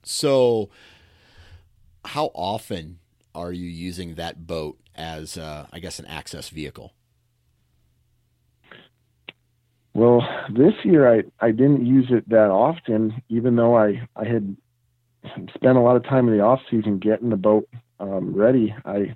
[0.04, 0.70] so,
[2.06, 3.00] how often
[3.34, 6.94] are you using that boat as, uh, I guess, an access vehicle?
[9.94, 10.22] Well,
[10.54, 14.56] this year I, I didn't use it that often, even though I, I had
[15.56, 17.68] spent a lot of time in the off season getting the boat
[18.00, 18.76] um, ready.
[18.86, 19.16] I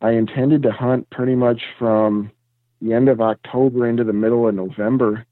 [0.00, 2.30] I intended to hunt pretty much from
[2.80, 5.26] the end of October into the middle of November,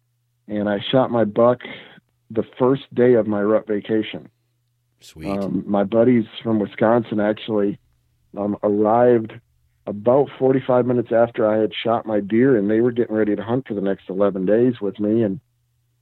[0.48, 1.60] and I shot my buck
[2.30, 4.28] the first day of my rut vacation.
[5.00, 5.38] Sweet.
[5.38, 7.78] Um, my buddies from Wisconsin actually
[8.36, 9.32] um, arrived
[9.86, 13.42] about 45 minutes after I had shot my deer, and they were getting ready to
[13.42, 15.40] hunt for the next 11 days with me, and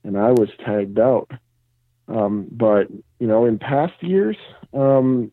[0.03, 1.31] and I was tagged out.
[2.07, 2.87] Um, but
[3.19, 4.37] you know, in past years,
[4.73, 5.31] um,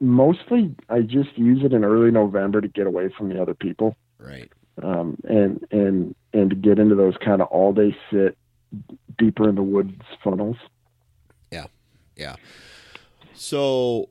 [0.00, 3.96] mostly I just use it in early November to get away from the other people.
[4.18, 4.50] Right.
[4.82, 8.36] Um, and and and to get into those kind of all day sit
[9.18, 10.56] deeper in the woods funnels.
[11.50, 11.66] Yeah.
[12.16, 12.36] Yeah.
[13.34, 14.08] So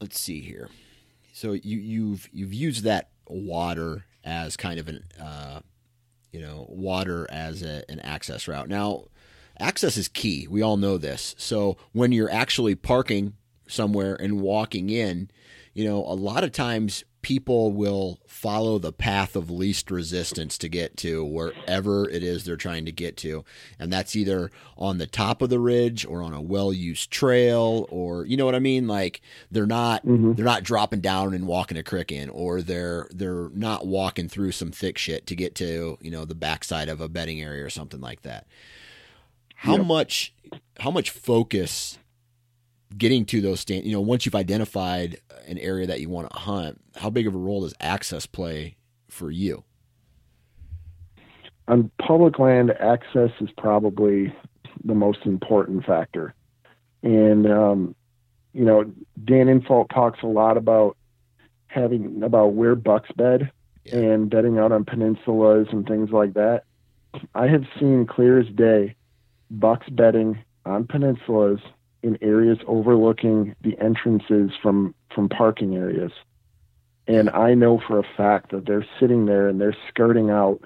[0.00, 0.68] let's see here.
[1.32, 5.60] So you you've you've used that water as kind of an uh,
[6.32, 8.68] you know water as a, an access route.
[8.68, 9.04] Now,
[9.58, 10.48] access is key.
[10.48, 11.34] We all know this.
[11.38, 13.34] So when you're actually parking
[13.68, 15.30] somewhere and walking in,
[15.74, 20.68] you know, a lot of times people will follow the path of least resistance to
[20.68, 23.44] get to wherever it is they're trying to get to.
[23.76, 28.24] And that's either on the top of the ridge or on a well-used trail or
[28.24, 28.86] you know what I mean?
[28.86, 30.36] Like they're not Mhm.
[30.36, 34.52] they're not dropping down and walking a crick in or they're they're not walking through
[34.52, 37.70] some thick shit to get to, you know, the backside of a bedding area or
[37.70, 38.46] something like that.
[39.56, 39.86] How Yep.
[39.86, 40.32] much
[40.78, 41.98] how much focus
[42.96, 46.38] getting to those stand you know once you've identified an area that you want to
[46.38, 48.76] hunt how big of a role does access play
[49.08, 49.62] for you
[51.68, 54.34] on public land, access is probably
[54.84, 56.34] the most important factor.
[57.02, 57.94] And um,
[58.54, 58.84] you know,
[59.24, 60.96] Dan Infalt talks a lot about
[61.66, 63.52] having about where bucks bed
[63.84, 63.96] Yeah.
[63.98, 66.64] and bedding out on peninsulas and things like that.
[67.34, 68.94] I have seen clear as day
[69.50, 71.60] bucks bedding on peninsulas
[72.02, 76.12] in areas overlooking the entrances from from parking areas.
[77.06, 80.60] And I know for a fact that they're sitting there and they're skirting out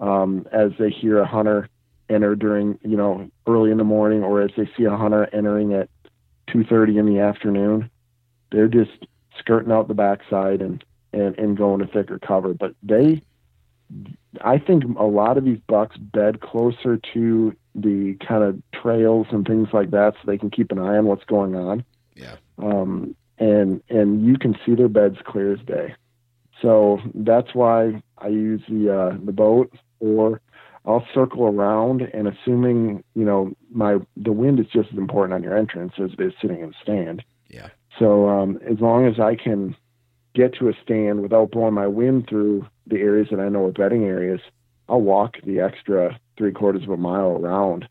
[0.00, 1.68] um, as they hear a hunter
[2.08, 5.72] enter during, you know, early in the morning, or as they see a hunter entering
[5.72, 5.88] at
[6.48, 7.90] 2:30 in the afternoon.
[8.50, 9.06] They're just
[9.38, 12.54] skirting out the backside and and and going to thicker cover.
[12.54, 13.22] But they,
[14.40, 19.46] I think, a lot of these bucks bed closer to the kind of trails and
[19.46, 21.84] things like that, so they can keep an eye on what's going on.
[22.14, 25.94] yeah Um, and and you can see their beds clear as day.
[26.62, 30.40] So that's why I use the uh, the boat, or
[30.86, 32.02] I'll circle around.
[32.14, 36.12] And assuming you know my the wind is just as important on your entrance as
[36.18, 37.22] it is sitting in a stand.
[37.48, 37.68] Yeah.
[37.98, 39.76] So um, as long as I can
[40.34, 43.72] get to a stand without blowing my wind through the areas that I know are
[43.72, 44.40] bedding areas,
[44.88, 47.88] I'll walk the extra three quarters of a mile around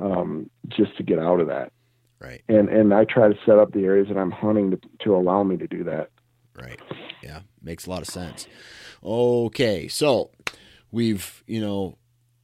[0.00, 1.72] um, just to get out of that.
[2.18, 2.42] Right.
[2.48, 5.42] And and I try to set up the areas that I'm hunting to, to allow
[5.42, 6.10] me to do that.
[6.60, 6.80] right.
[7.22, 7.40] Yeah.
[7.62, 8.46] Makes a lot of sense.
[9.02, 9.88] Okay.
[9.88, 10.30] So
[10.90, 11.96] we've you know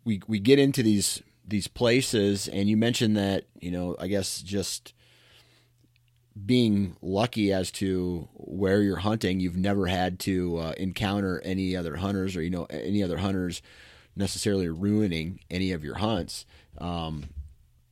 [0.05, 4.41] we we get into these these places and you mentioned that you know i guess
[4.43, 4.95] just
[6.45, 11.97] being lucky as to where you're hunting you've never had to uh, encounter any other
[11.97, 13.63] hunters or you know any other hunters
[14.17, 16.47] necessarily ruining any of your hunts.
[16.79, 17.27] Um,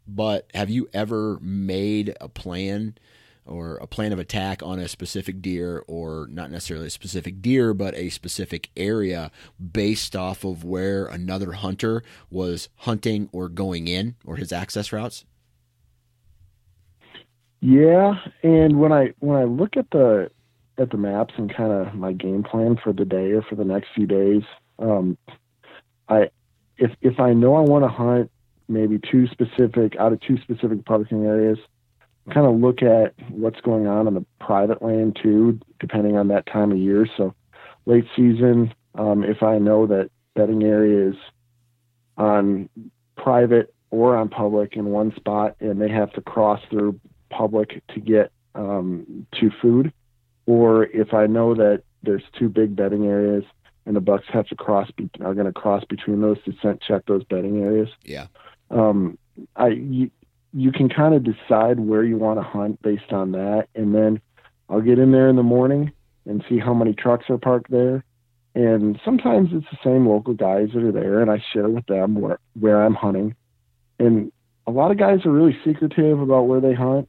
[0.07, 2.97] but have you ever made a plan
[3.47, 7.75] or a plan of attack on a specific deer or not necessarily a specific deer
[7.75, 9.31] but a specific area
[9.73, 15.25] based off of where another hunter was hunting or going in or his access routes?
[17.61, 20.31] Yeah, and when I when I look at the
[20.77, 23.65] at the maps and kind of my game plan for the day or for the
[23.65, 24.43] next few days,
[24.79, 25.17] um,
[26.09, 26.31] I
[26.77, 28.31] if if I know I want to hunt
[28.69, 31.59] maybe two specific out of two specific parking areas,
[32.33, 36.47] kind of look at what's going on on the private land too, depending on that
[36.47, 37.07] time of year.
[37.17, 37.35] So
[37.87, 41.17] late season, um, if I know that bedding area is
[42.17, 42.69] on
[43.17, 46.99] private or on public in one spot and they have to cross through
[47.31, 49.93] public to get um, to food,
[50.47, 53.45] or if I know that there's two big bedding areas
[53.87, 56.83] and the bucks have to cross be- are going to cross between those to scent
[56.87, 57.89] check those bedding areas.
[58.05, 58.27] yeah
[58.71, 59.19] Um,
[59.57, 60.11] I you,
[60.53, 64.21] you can kind of decide where you want to hunt based on that, and then
[64.69, 65.93] I'll get in there in the morning
[66.27, 68.05] and see how many trucks are parked there.
[68.55, 72.15] And sometimes it's the same local guys that are there, and I share with them
[72.21, 73.35] where where I'm hunting.
[73.99, 74.33] And
[74.67, 77.09] a lot of guys are really secretive about where they hunt.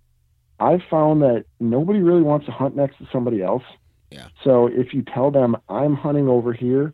[0.59, 3.63] I've found that nobody really wants to hunt next to somebody else.
[4.11, 4.27] Yeah.
[4.43, 6.93] So if you tell them I'm hunting over here,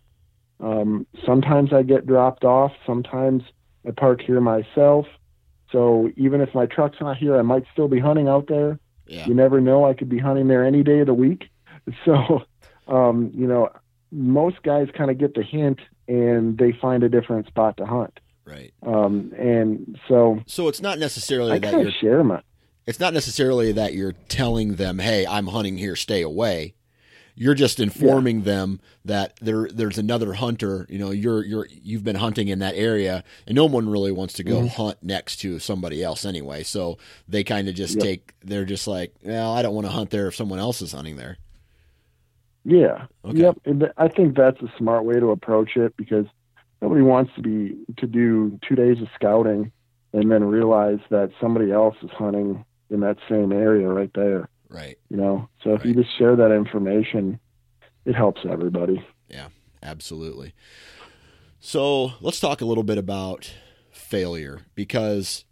[0.60, 2.72] um, sometimes I get dropped off.
[2.86, 3.44] Sometimes
[3.88, 5.06] I park here myself.
[5.72, 8.80] So even if my truck's not here, I might still be hunting out there.
[9.08, 9.86] yeah You never know.
[9.86, 11.46] I could be hunting there any day of the week.
[12.06, 12.44] So,
[12.88, 13.70] um, you know,
[14.12, 18.20] most guys kind of get the hint and they find a different spot to hunt.
[18.46, 22.42] right Um, and so so it's not necessarily I that you're share my,
[22.86, 26.76] it's not necessarily that you're telling them, "Hey, I'm hunting here, stay away."
[27.36, 30.86] You're just informing them that there there's another hunter.
[30.90, 34.34] You know, you're you're you've been hunting in that area, and no one really wants
[34.36, 34.68] to go Mm-hmm.
[34.68, 36.64] hunt next to somebody else anyway.
[36.64, 38.04] So they kind of just Yep.
[38.04, 38.34] take.
[38.44, 41.16] They're just like, well, I don't want to hunt there if someone else is hunting
[41.16, 41.38] there.
[42.64, 43.06] Yeah.
[43.26, 43.40] Okay.
[43.40, 43.58] Yep.
[43.66, 46.26] And I think that's a smart way to approach it because
[46.82, 49.72] nobody wants to be to do two days of scouting
[50.14, 54.50] and then realize that somebody else is hunting in that same area right there.
[54.72, 54.98] Right.
[55.10, 55.50] You know.
[55.64, 57.40] So if you just share that information,
[58.06, 59.06] it helps everybody.
[59.28, 59.50] Yeah,
[59.84, 60.54] absolutely.
[61.60, 63.54] So let's talk a little bit about
[63.92, 65.44] failure because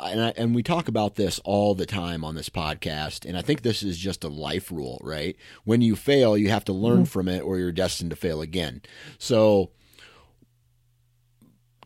[0.00, 3.42] and, I, and we talk about this all the time on this podcast, and I
[3.42, 5.36] think this is just a life rule, right?
[5.64, 7.04] When you fail, you have to learn mm-hmm.
[7.04, 8.82] from it, or you're destined to fail again.
[9.18, 9.70] So,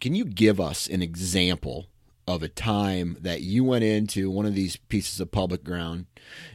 [0.00, 1.89] can you give us an example
[2.34, 6.06] of a time that you went into one of these pieces of public ground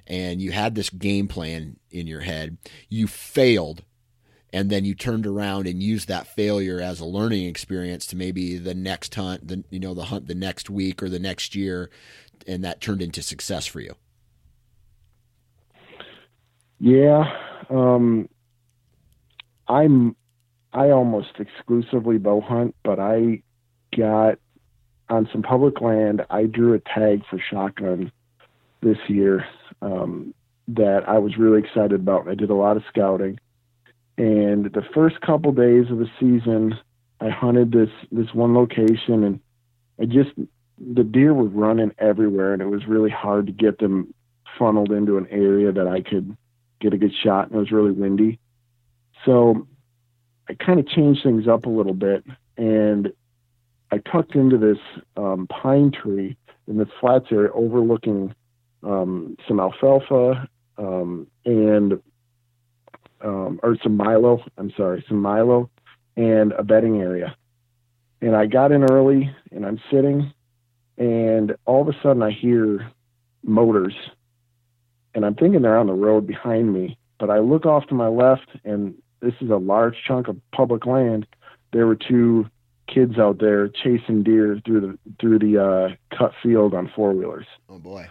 [0.08, 2.58] and you had this game plan in your head,
[2.90, 3.84] you failed
[4.56, 8.58] and then you turned around and used that failure as a learning experience to maybe
[8.58, 11.90] the next hunt, the you know the hunt the next week or the next year,
[12.48, 13.94] and that turned into success for you.
[16.80, 17.26] Yeah,
[17.70, 18.30] um,
[19.68, 20.16] I'm
[20.72, 23.44] I almost exclusively bow hunt, but I
[23.98, 24.40] got
[25.10, 26.26] on some public land.
[26.30, 28.12] I drew a tag for shotgun
[28.82, 29.46] this year
[29.82, 30.34] um,
[30.68, 32.28] that I was really excited about.
[32.28, 33.40] I did a lot of scouting
[34.18, 36.78] and the first couple days of the season,
[37.20, 39.40] I hunted this this one location, and
[40.00, 40.32] I just
[40.80, 44.14] the deer were running everywhere, and it was really hard to get them
[44.58, 46.36] funneled into an area that I could
[46.80, 47.48] get a good shot.
[47.48, 48.40] And it was really windy,
[49.26, 49.68] so
[50.48, 52.24] I kind of changed things up a little bit,
[52.58, 53.12] and
[53.92, 54.78] I tucked into this
[55.18, 58.34] um, pine tree in the flats area, overlooking
[58.84, 62.02] um, some alfalfa um, and
[63.22, 64.44] um, or some Milo.
[64.58, 65.70] I'm sorry, some Milo
[66.18, 67.36] and a bedding area.
[68.22, 70.32] And I got in early and I'm sitting,
[70.98, 72.92] and all of a sudden I hear
[73.44, 73.96] motors,
[75.14, 76.98] and I'm thinking they're on the road behind me.
[77.20, 80.86] But I look off to my left, and this is a large chunk of public
[80.86, 81.26] land.
[81.72, 82.48] There were two
[82.88, 87.48] kids out there chasing deer through the through the uh, cut field on four wheelers.
[87.70, 88.08] Oh boy!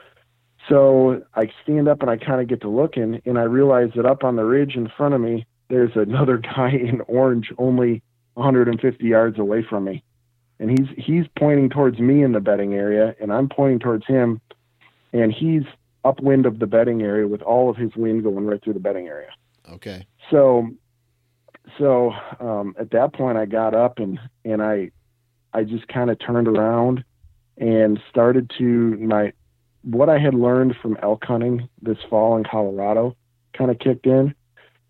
[0.68, 4.06] So I stand up and I kind of get to looking, and I realize that
[4.06, 8.02] up on the ridge in front of me, there's another guy in orange, only
[8.34, 10.02] 150 yards away from me,
[10.58, 14.40] and he's he's pointing towards me in the bedding area, and I'm pointing towards him,
[15.12, 15.62] and he's
[16.04, 19.08] upwind of the bedding area with all of his wind going right through the bedding
[19.08, 19.30] area.
[19.72, 20.06] Okay.
[20.30, 20.68] So,
[21.78, 24.90] so um, at that point, I got up and and I
[25.52, 27.04] I just kind of turned around
[27.56, 28.64] and started to
[28.98, 29.32] my
[29.82, 33.16] what I had learned from elk hunting this fall in Colorado
[33.56, 34.34] kind of kicked in,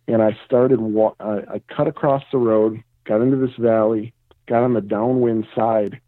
[0.08, 0.80] and I started.
[0.80, 4.12] Wa- I, I cut across the road, got into this valley,
[4.46, 6.00] got on the downwind side,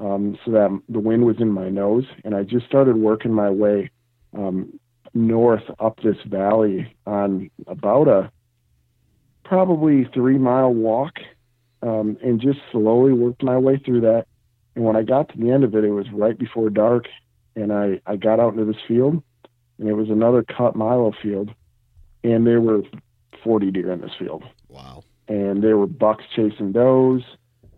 [0.00, 3.50] um, so that the wind was in my nose, and I just started working my
[3.50, 3.90] way
[4.36, 4.78] um,
[5.14, 8.30] north up this valley on about a
[9.44, 11.14] probably three mile walk,
[11.82, 14.26] um, and just slowly worked my way through that.
[14.74, 17.06] And when I got to the end of it, it was right before dark,
[17.54, 19.22] and I, I got out into this field,
[19.78, 21.50] and it was another cut Milo field,
[22.24, 22.82] and there were
[23.44, 24.44] 40 deer in this field.
[24.68, 25.04] Wow.
[25.28, 27.22] And there were bucks chasing does.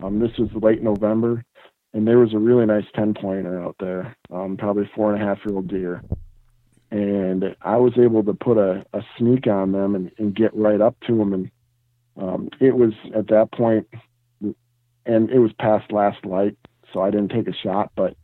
[0.03, 1.45] Um, this was late November,
[1.93, 5.25] and there was a really nice 10 pointer out there, um, probably four and a
[5.25, 6.03] half year old deer.
[6.91, 10.81] And I was able to put a, a sneak on them and, and get right
[10.81, 11.33] up to them.
[11.33, 11.51] And
[12.17, 13.89] um, it was at that point,
[15.07, 16.57] and it was past last light,
[16.93, 18.17] so I didn't take a shot, but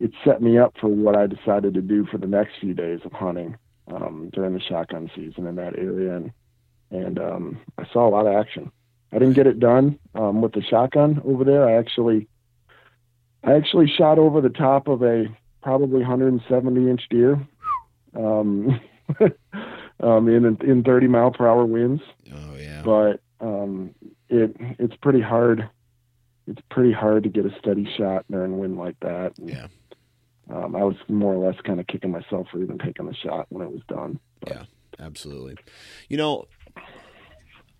[0.00, 3.00] it set me up for what I decided to do for the next few days
[3.04, 3.56] of hunting
[3.88, 6.32] um, during the shotgun season in that area, and
[6.90, 8.70] and um, I saw a lot of action.
[9.12, 11.68] I didn't get it done um, with the shotgun over there.
[11.68, 12.28] I actually
[13.42, 15.26] I actually shot over the top of a
[15.62, 17.40] probably 170 inch deer
[18.16, 18.80] um,
[20.00, 22.02] um, in in 30 mile per hour winds.
[22.32, 22.82] Oh yeah.
[22.84, 23.94] But um,
[24.28, 25.68] it it's pretty hard.
[26.46, 29.32] It's pretty hard to get a steady shot during wind like that.
[29.38, 29.66] And, yeah
[30.50, 33.46] um, I was more or less kind of kicking myself for even taking the shot
[33.48, 34.20] when it was done.
[34.40, 34.50] But.
[34.50, 34.62] Yeah,
[35.00, 35.56] absolutely.
[36.08, 36.44] You know,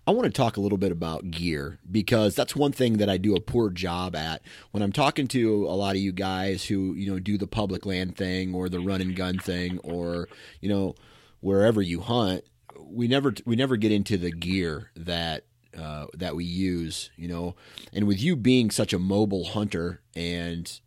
[0.07, 3.17] I want to talk a little bit about gear because that's one thing that I
[3.17, 4.41] do a poor job at
[4.71, 7.85] when I'm talking to a lot of you guys who, you know, do the public
[7.85, 10.29] land thing or the run and gun thing or,
[10.61, 10.95] you know,
[11.41, 12.45] wherever you hunt,
[12.79, 15.43] we never we never get into the gear that
[15.77, 17.55] uh, that we use, you know.
[17.91, 20.79] And with you being such a mobile hunter and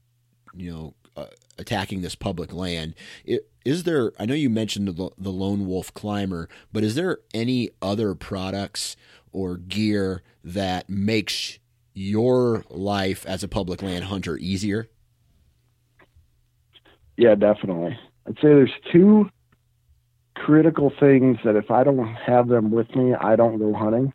[0.54, 0.94] you know
[1.58, 2.94] attacking this public land.
[3.64, 4.12] Is there?
[4.18, 8.96] I know you mentioned the, the lone wolf climber, but is there any other products
[9.32, 11.58] or gear that makes
[11.92, 14.88] your life as a public land hunter easier?
[17.16, 17.98] Yeah, definitely.
[18.26, 19.28] I'd say there's two
[20.34, 24.12] critical things that if I don't have them with me, I don't go hunting.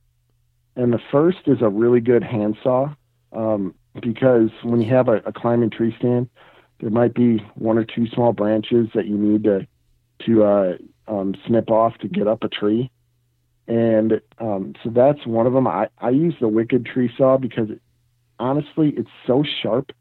[0.76, 2.96] And the first is a really good handsaw,
[3.32, 6.30] um, because when you have a, a climbing tree stand,
[6.80, 9.68] there might be one or two small branches that you need to
[10.26, 12.90] to uh, um, snip off to get up a tree,
[13.68, 15.68] and um, so that's one of them.
[15.68, 17.82] I I use the Wicked tree saw because it,
[18.40, 19.92] honestly, it's so sharp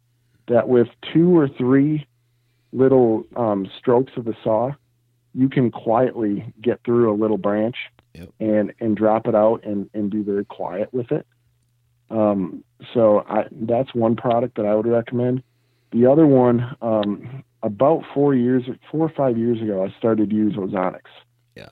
[0.49, 2.07] that with two or three
[2.72, 4.72] little um, strokes of the saw,
[5.35, 7.77] you can quietly get through a little branch
[8.14, 8.29] Yep.
[8.39, 11.27] and and drop it out and and be very quiet with it.
[12.11, 12.62] Um,
[12.93, 15.43] so I, that's one product that I would recommend.
[15.95, 20.36] The other one, um, about four years, four or five years ago, I started to
[20.36, 21.14] use Ozonics.
[21.57, 21.68] Yeah.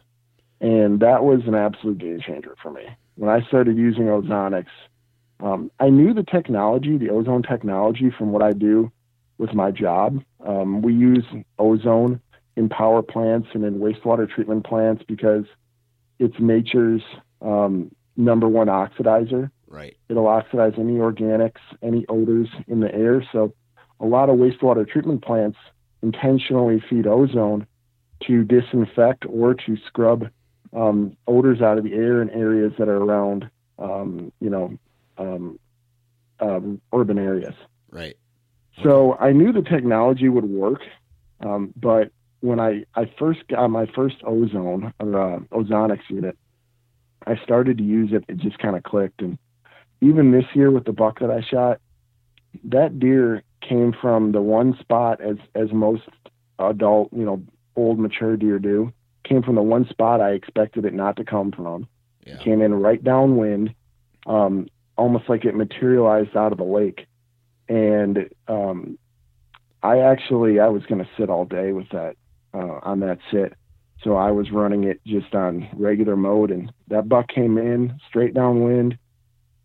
[0.60, 2.84] And that was an absolute game changer for me.
[3.16, 4.70] When I started using Ozonics,
[5.42, 8.92] um, I knew the technology, the ozone technology, from what I do
[9.38, 10.22] with my job.
[10.46, 11.24] Um, we use
[11.58, 12.20] ozone
[12.56, 15.44] in power plants and in wastewater treatment plants because
[16.20, 17.02] it's nature's
[17.40, 19.50] um, number one oxidizer.
[19.66, 19.96] Right.
[20.08, 23.26] It'll oxidize any organics, any odors in the air.
[23.32, 23.52] So,
[24.02, 25.56] a lot of wastewater treatment plants
[26.02, 27.66] intentionally feed ozone
[28.26, 30.28] to disinfect or to scrub
[30.74, 33.48] um, odors out of the air in areas that are around,
[33.78, 34.76] um, you know,
[35.18, 35.58] um,
[36.40, 37.54] um, urban areas.
[37.90, 38.16] Right.
[38.82, 40.80] So I knew the technology would work,
[41.40, 46.36] um, but when I, I first got my first ozone or uh, ozonics unit,
[47.26, 48.24] I started to use it.
[48.28, 49.38] It just kind of clicked, and
[50.00, 51.80] even this year with the buck that I shot,
[52.64, 56.02] that deer came from the one spot as as most
[56.58, 57.42] adult, you know,
[57.74, 58.92] old mature deer do.
[59.24, 61.88] Came from the one spot I expected it not to come from.
[62.26, 62.36] Yeah.
[62.38, 63.74] Came in right downwind,
[64.26, 67.06] um, almost like it materialized out of the lake.
[67.68, 68.98] And um,
[69.82, 72.16] I actually I was going to sit all day with that
[72.52, 73.54] uh, on that sit,
[74.02, 78.34] so I was running it just on regular mode, and that buck came in straight
[78.34, 78.98] downwind,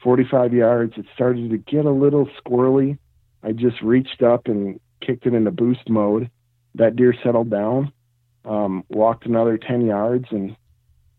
[0.02, 0.94] 45 yards.
[0.96, 2.98] It started to get a little squirrely.
[3.44, 6.30] I just reached up and kicked it into boost mode.
[6.76, 7.92] That deer settled down,
[8.46, 10.56] um, walked another 10 yards, and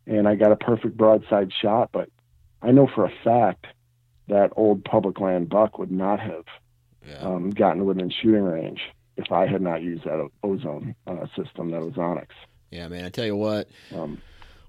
[0.06, 1.90] and I got a perfect broadside shot.
[1.92, 2.08] But
[2.62, 3.66] I know for a fact
[4.28, 6.44] that old public land buck would not have
[7.06, 7.18] Yeah.
[7.18, 8.80] um, gotten within shooting range
[9.16, 12.34] if I had not used that ozone uh, system, that ozonics.
[12.70, 13.04] yeah, man.
[13.04, 14.18] I tell you what, Um,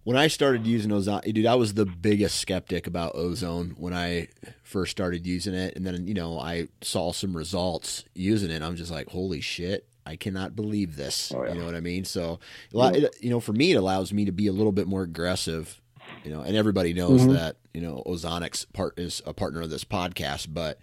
[0.04, 4.28] when I started using ozone, dude, I was the biggest skeptic about ozone when I
[4.64, 8.62] first started using it, and then you know I saw some results using it.
[8.62, 9.86] I'm just like, holy shit.
[10.06, 11.32] I cannot believe this.
[11.36, 11.54] Oh, yeah.
[11.54, 12.04] You know what I mean?
[12.04, 12.39] So,
[12.74, 15.80] it, you know, for me, it allows me to be a little bit more aggressive.
[16.24, 17.34] You know, and everybody knows Mhm.
[17.34, 20.80] that you know Ozonics part is a partner of this podcast, but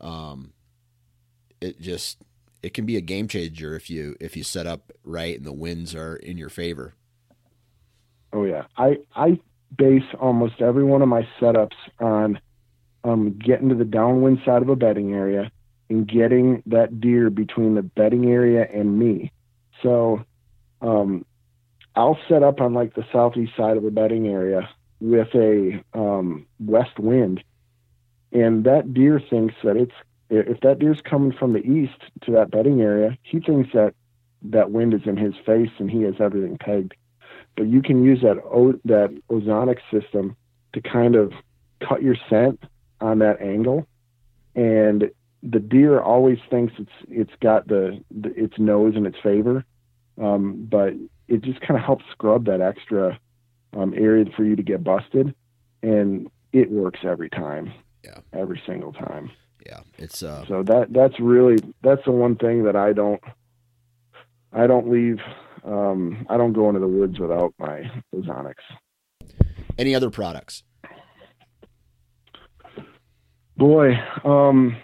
[0.00, 0.52] um,
[1.60, 2.18] it just
[2.62, 5.52] it can be a game changer if you if you set up right and the
[5.52, 6.94] winds are in your favor.
[8.32, 9.38] Oh yeah, I I
[9.76, 12.40] base almost every one of my setups on
[13.04, 15.50] um, getting to the downwind side of a bedding area
[15.88, 19.32] and getting that deer between the bedding area and me.
[19.82, 20.24] So
[20.80, 21.24] um,
[21.94, 24.68] I'll set up on like the southeast side of a bedding area
[25.00, 27.42] with a um, west wind,
[28.32, 29.94] and that deer thinks that it's
[30.30, 33.94] if that deer's coming from the east to that bedding area, he thinks that
[34.42, 36.94] that wind is in his face and he has everything pegged.
[37.60, 40.34] But you can use that o- that ozonic system
[40.72, 41.34] to kind of
[41.86, 42.64] cut your scent
[43.02, 43.86] on that angle,
[44.54, 45.10] and
[45.42, 49.62] the deer always thinks it's it's got the, the its nose in its favor,
[50.18, 50.94] um, but
[51.28, 53.20] it just kind of helps scrub that extra
[53.76, 55.34] um, area for you to get busted,
[55.82, 57.74] and it works every time.
[58.02, 58.20] Yeah.
[58.32, 59.30] every single time.
[59.66, 63.22] Yeah, it's uh, So that that's really that's the one thing that I don't
[64.50, 65.18] I don't leave
[65.64, 68.54] um, I don't go into the woods without my ozonics.
[69.78, 70.62] any other products?
[73.56, 73.92] Boy,
[74.24, 74.76] um,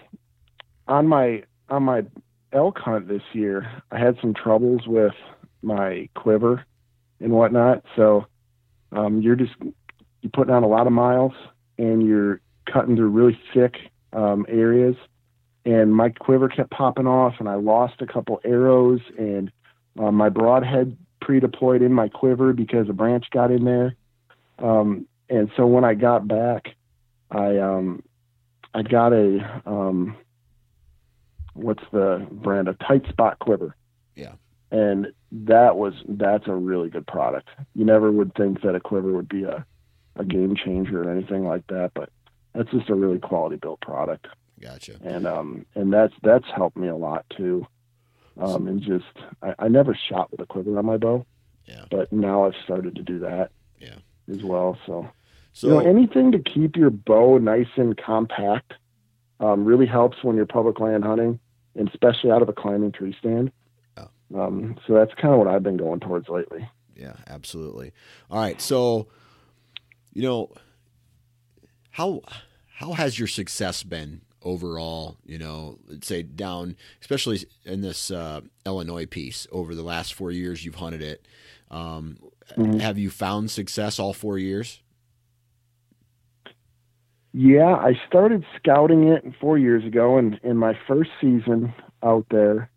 [0.87, 2.03] on my on my
[2.53, 5.13] elk hunt this year, I had some troubles with
[5.61, 6.63] my quiver
[7.19, 7.83] and whatnot.
[7.95, 8.27] So
[8.91, 9.53] um, you're just
[10.21, 11.33] you're putting on a lot of miles
[11.77, 13.75] and you're cutting through really thick
[14.13, 14.95] um, areas.
[15.65, 19.51] And my quiver kept popping off, and I lost a couple arrows, and
[19.97, 23.95] uh, my broadhead pre-deployed in my quiver because a branch got in there.
[24.59, 26.69] Um, and so when I got back,
[27.31, 28.03] I um,
[28.73, 30.15] I got a um,
[31.53, 32.67] what's the brand?
[32.67, 33.75] A tight spot quiver.
[34.15, 34.33] Yeah.
[34.71, 37.49] And that was that's a really good product.
[37.73, 39.65] You never would think that a quiver would be a
[40.15, 42.09] a game changer or anything like that, but
[42.53, 44.27] that's just a really quality built product.
[44.59, 44.97] Gotcha.
[45.03, 47.67] And um and that's that's helped me a lot too.
[48.39, 49.05] Um and just
[49.41, 51.25] I, I never shot with a quiver on my bow.
[51.65, 51.85] Yeah.
[51.89, 53.51] But now I've started to do that.
[53.79, 53.95] Yeah.
[54.29, 54.77] As well.
[54.85, 55.09] So
[55.53, 58.73] So you know, anything to keep your bow nice and compact
[59.39, 61.39] um, really helps when you're public land hunting,
[61.75, 63.51] and especially out of a climbing tree stand.
[63.97, 64.09] Oh.
[64.39, 66.67] Um, so that's kind of what I've been going towards lately.
[66.95, 67.93] Yeah, absolutely.
[68.31, 69.07] All right, so
[70.13, 70.51] you know
[71.91, 72.21] how
[72.75, 75.17] how has your success been overall?
[75.25, 80.31] You know, let's say down, especially in this uh, Illinois piece over the last four
[80.31, 81.27] years you've hunted it.
[81.69, 82.17] Um,
[82.55, 82.79] mm-hmm.
[82.79, 84.81] Have you found success all four years?
[87.33, 92.71] Yeah, I started scouting it four years ago, and in my first season out there,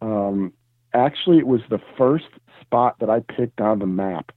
[0.00, 0.52] um,
[0.94, 2.26] actually, it was the first
[2.60, 4.30] spot that I picked on the map.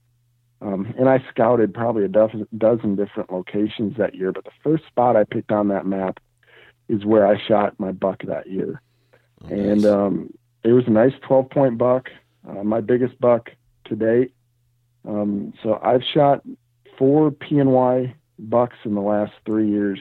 [0.60, 4.86] Um, and I scouted probably a dozen, dozen different locations that year, but the first
[4.86, 6.18] spot I picked on that map
[6.88, 8.80] is where I shot my buck that year.
[9.44, 9.58] Oh, nice.
[9.58, 12.10] And um, it was a nice 12 point buck,
[12.48, 13.50] uh, my biggest buck
[13.86, 14.34] to date.
[15.06, 16.42] Um, so I've shot
[16.98, 20.00] four P&Y bucks in the last three years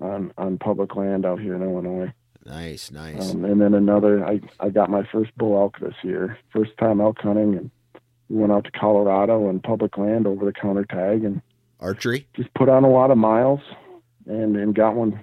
[0.00, 2.12] on, on public land out here in Illinois.
[2.44, 3.32] Nice, nice.
[3.32, 7.00] Um, and then another, I, I got my first bull elk this year, first time
[7.00, 7.70] elk hunting, and
[8.28, 11.40] we went out to Colorado and public land over the counter tag and
[11.80, 12.26] archery.
[12.34, 13.60] Just put on a lot of miles
[14.26, 15.20] and and got one.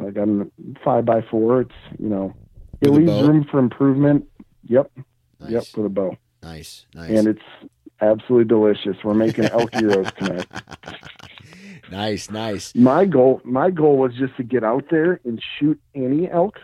[0.00, 0.50] I got a
[0.84, 1.62] five by four.
[1.62, 2.34] It's you know
[2.80, 4.26] it leaves room for improvement.
[4.64, 4.90] Yep,
[5.40, 5.50] nice.
[5.50, 6.16] yep, with a bow.
[6.42, 7.10] Nice, nice.
[7.10, 8.96] And it's absolutely delicious.
[9.02, 10.46] We're making elk gyros tonight.
[11.90, 12.74] nice, nice.
[12.74, 16.58] My goal, my goal was just to get out there and shoot any elk,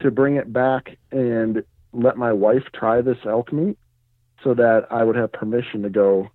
[0.00, 1.62] to bring it back and
[1.92, 3.78] let my wife try this elk meat,
[4.42, 6.30] so that I would have permission to go,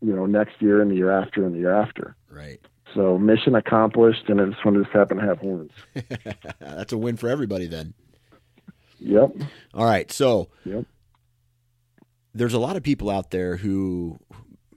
[0.00, 2.14] you know, next year and the year after and the year after.
[2.30, 2.60] Right.
[2.94, 5.72] So mission accomplished, and this one just happened to have horns.
[6.60, 7.94] That's a win for everybody then.
[8.98, 9.36] Yep.
[9.74, 10.10] All right.
[10.10, 10.48] So.
[10.64, 10.84] Yep.
[12.34, 14.18] There's a lot of people out there who,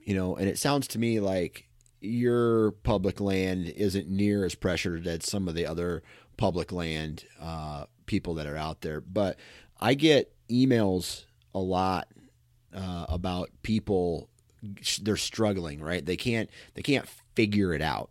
[0.02, 1.68] you know, and it sounds to me like
[2.00, 6.02] your public land isn't near as pressured as some of the other
[6.36, 9.00] public land uh, people that are out there.
[9.00, 9.38] But
[9.80, 12.08] I get emails a lot
[12.74, 14.28] uh, about people
[15.00, 18.10] they're struggling right they can't they can't figure it out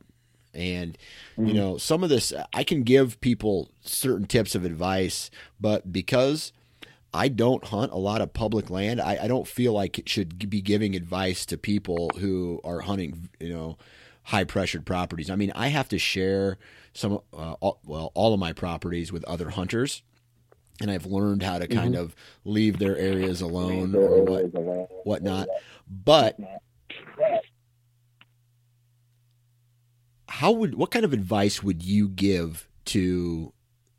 [0.53, 0.97] and
[1.37, 1.47] mm-hmm.
[1.47, 6.51] you know some of this i can give people certain tips of advice but because
[7.13, 10.49] i don't hunt a lot of public land i, I don't feel like it should
[10.49, 13.77] be giving advice to people who are hunting you know
[14.23, 16.57] high pressured properties i mean i have to share
[16.93, 20.03] some uh, all, well all of my properties with other hunters
[20.81, 22.03] and I've learned how to kind mm-hmm.
[22.03, 24.45] of leave their areas alone or what
[25.05, 25.47] whatnot.
[25.87, 26.37] But
[30.31, 33.51] how would what kind of advice would you give to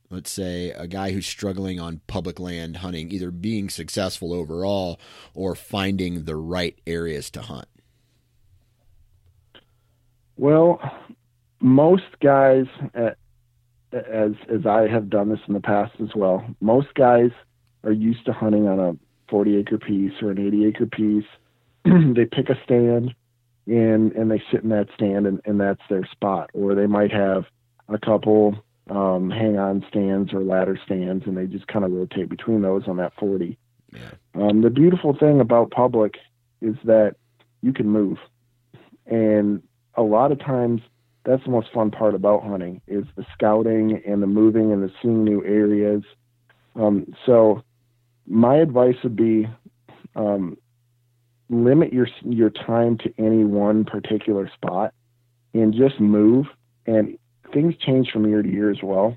[0.08, 4.98] let's say a guy who's struggling on public land hunting, either being successful overall
[5.34, 7.66] or finding the right areas to hunt?
[10.36, 10.80] Well,
[11.60, 12.64] most guys
[12.94, 16.44] as as I have done this in the past as well.
[16.60, 17.30] Most guys
[17.84, 18.96] are used to hunting on a
[19.28, 21.26] 40 acre piece or an 80 acre piece.
[21.84, 23.14] they pick a stand
[23.66, 26.50] and and they sit in that stand and, and that's their spot.
[26.52, 27.44] Or they might have
[27.88, 28.56] a couple
[28.90, 32.88] um, hang on stands or ladder stands and they just kind of rotate between those
[32.88, 33.56] on that 40.
[33.92, 34.00] Yeah.
[34.34, 36.16] Um, the beautiful thing about public
[36.60, 37.16] is that
[37.62, 38.18] you can move.
[39.06, 39.62] And
[39.94, 40.80] a lot of times
[41.24, 44.90] that's the most fun part about hunting is the scouting and the moving and the
[45.00, 46.02] seeing new areas.
[46.74, 47.62] Um, so
[48.26, 49.48] my advice would be
[50.16, 50.56] um,
[51.48, 54.94] limit your your time to any one particular spot
[55.54, 56.46] and just move.
[56.86, 57.18] And
[57.52, 59.16] things change from year to year as well.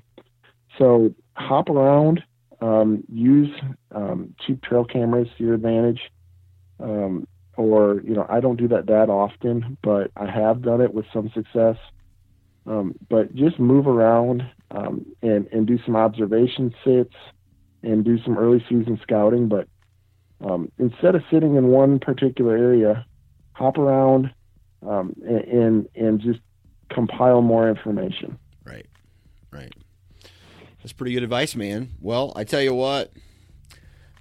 [0.78, 2.22] So hop around,
[2.60, 3.50] um, use
[3.94, 6.00] um, cheap trail cameras to your advantage.
[6.78, 10.92] Um, or you know, I don't do that that often, but I have done it
[10.92, 11.76] with some success.
[12.66, 17.14] Um, but just move around um, and and do some observation sits
[17.82, 19.48] and do some early season scouting.
[19.48, 19.68] But
[20.40, 23.06] um, instead of sitting in one particular area,
[23.52, 24.32] hop around
[24.86, 26.40] um, and, and just
[26.90, 28.38] compile more information.
[28.64, 28.86] Right,
[29.50, 29.72] right.
[30.82, 31.90] That's pretty good advice, man.
[32.00, 33.12] Well, I tell you what.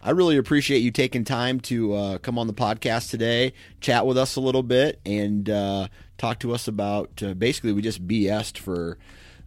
[0.01, 4.19] I really appreciate you taking time to uh, come on the podcast today, chat with
[4.19, 5.87] us a little bit, and uh,
[6.19, 8.99] talk to us about uh, basically we just BS'd for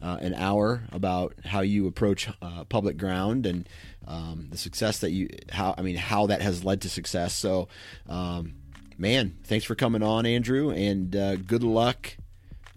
[0.02, 3.68] uh, an hour about how you approach uh, public ground and
[4.08, 7.34] um, the success that you how I mean how that has led to success.
[7.34, 7.68] So,
[8.08, 8.54] um,
[8.96, 12.16] man, thanks for coming on, Andrew, and uh, good luck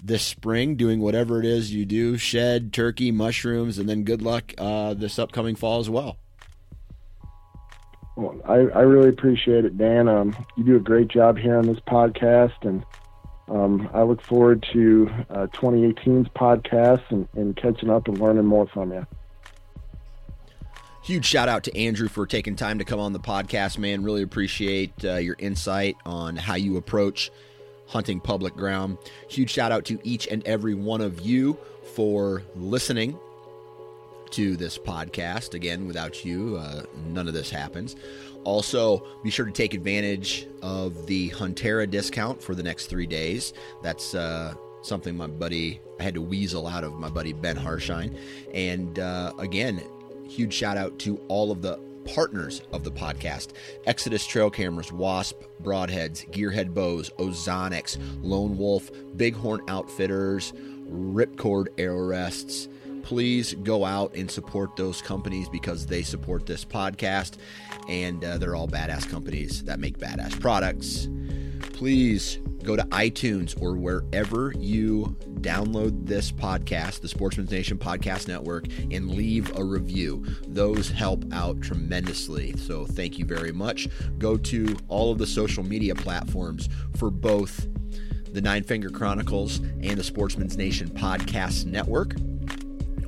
[0.04, 4.52] this spring doing whatever it is you do shed turkey mushrooms and then good luck
[4.58, 6.18] uh, this upcoming fall as well
[8.16, 11.68] well I, I really appreciate it dan um, you do a great job here on
[11.68, 12.84] this podcast and
[13.52, 18.66] um, I look forward to uh, 2018's podcast and, and catching up and learning more
[18.68, 19.06] from you.
[21.04, 24.04] Huge shout out to Andrew for taking time to come on the podcast, man.
[24.04, 27.32] Really appreciate uh, your insight on how you approach
[27.88, 29.00] hunting public ground.
[29.28, 31.58] Huge shout out to each and every one of you
[31.96, 33.18] for listening
[34.30, 35.56] to this podcast.
[35.56, 37.96] Again, without you, uh, none of this happens.
[38.44, 43.54] Also, be sure to take advantage of the Huntera discount for the next three days.
[43.82, 48.16] That's uh, something my buddy, I had to weasel out of my buddy Ben Harshine.
[48.54, 49.82] And uh, again,
[50.32, 53.50] huge shout out to all of the partners of the podcast
[53.86, 60.54] Exodus Trail Cameras, Wasp Broadheads, Gearhead Bows, Ozonics, Lone Wolf, Bighorn Outfitters,
[60.90, 62.30] Ripcord Arrow.
[63.04, 67.38] Please go out and support those companies because they support this podcast
[67.90, 71.10] and uh, they're all badass companies that make badass products.
[71.74, 78.66] Please go to iTunes or wherever you download this podcast, the Sportsman's Nation Podcast Network,
[78.92, 80.26] and leave a review.
[80.48, 82.56] Those help out tremendously.
[82.58, 83.88] So thank you very much.
[84.18, 87.68] Go to all of the social media platforms for both
[88.32, 92.16] the Nine Finger Chronicles and the Sportsman's Nation Podcast Network.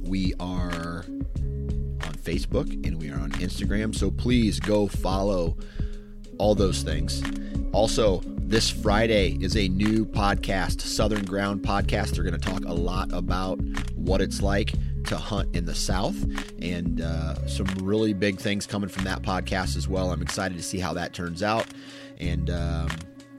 [0.01, 3.95] We are on Facebook and we are on Instagram.
[3.95, 5.57] So please go follow
[6.37, 7.23] all those things.
[7.71, 12.11] Also, this Friday is a new podcast, Southern Ground Podcast.
[12.11, 13.59] They're going to talk a lot about
[13.95, 14.73] what it's like
[15.05, 16.15] to hunt in the South
[16.61, 20.11] and uh, some really big things coming from that podcast as well.
[20.11, 21.65] I'm excited to see how that turns out.
[22.19, 22.89] And um,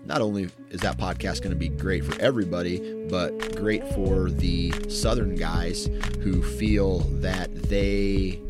[0.04, 4.72] not only is that podcast going to be great for everybody, but great for the
[4.88, 5.88] Southern guys
[6.20, 8.40] who feel that they,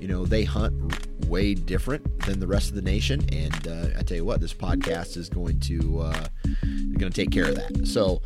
[0.00, 0.74] you know, they hunt
[1.32, 3.24] way different than the rest of the nation.
[3.32, 6.26] And uh, I tell you what, this podcast is going to uh,
[6.98, 7.86] going to take care of that.
[7.86, 8.20] So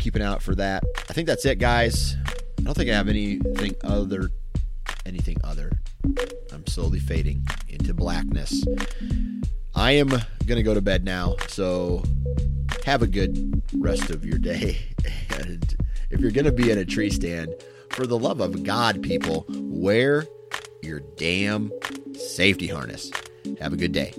[0.00, 0.82] keep an eye out for that.
[1.10, 2.16] I think that's it, guys.
[2.26, 4.30] I don't think I have anything other
[5.04, 5.70] anything other.
[6.50, 8.64] I'm slowly fading into blackness.
[9.74, 11.36] I am going to go to bed now.
[11.48, 12.02] So
[12.86, 14.78] have a good rest of your day.
[15.36, 15.76] And
[16.10, 17.54] if you're going to be in a tree stand,
[17.90, 20.26] for the love of God, people, wear
[20.82, 21.72] your damn
[22.24, 23.10] safety harness.
[23.60, 24.12] Have a good day.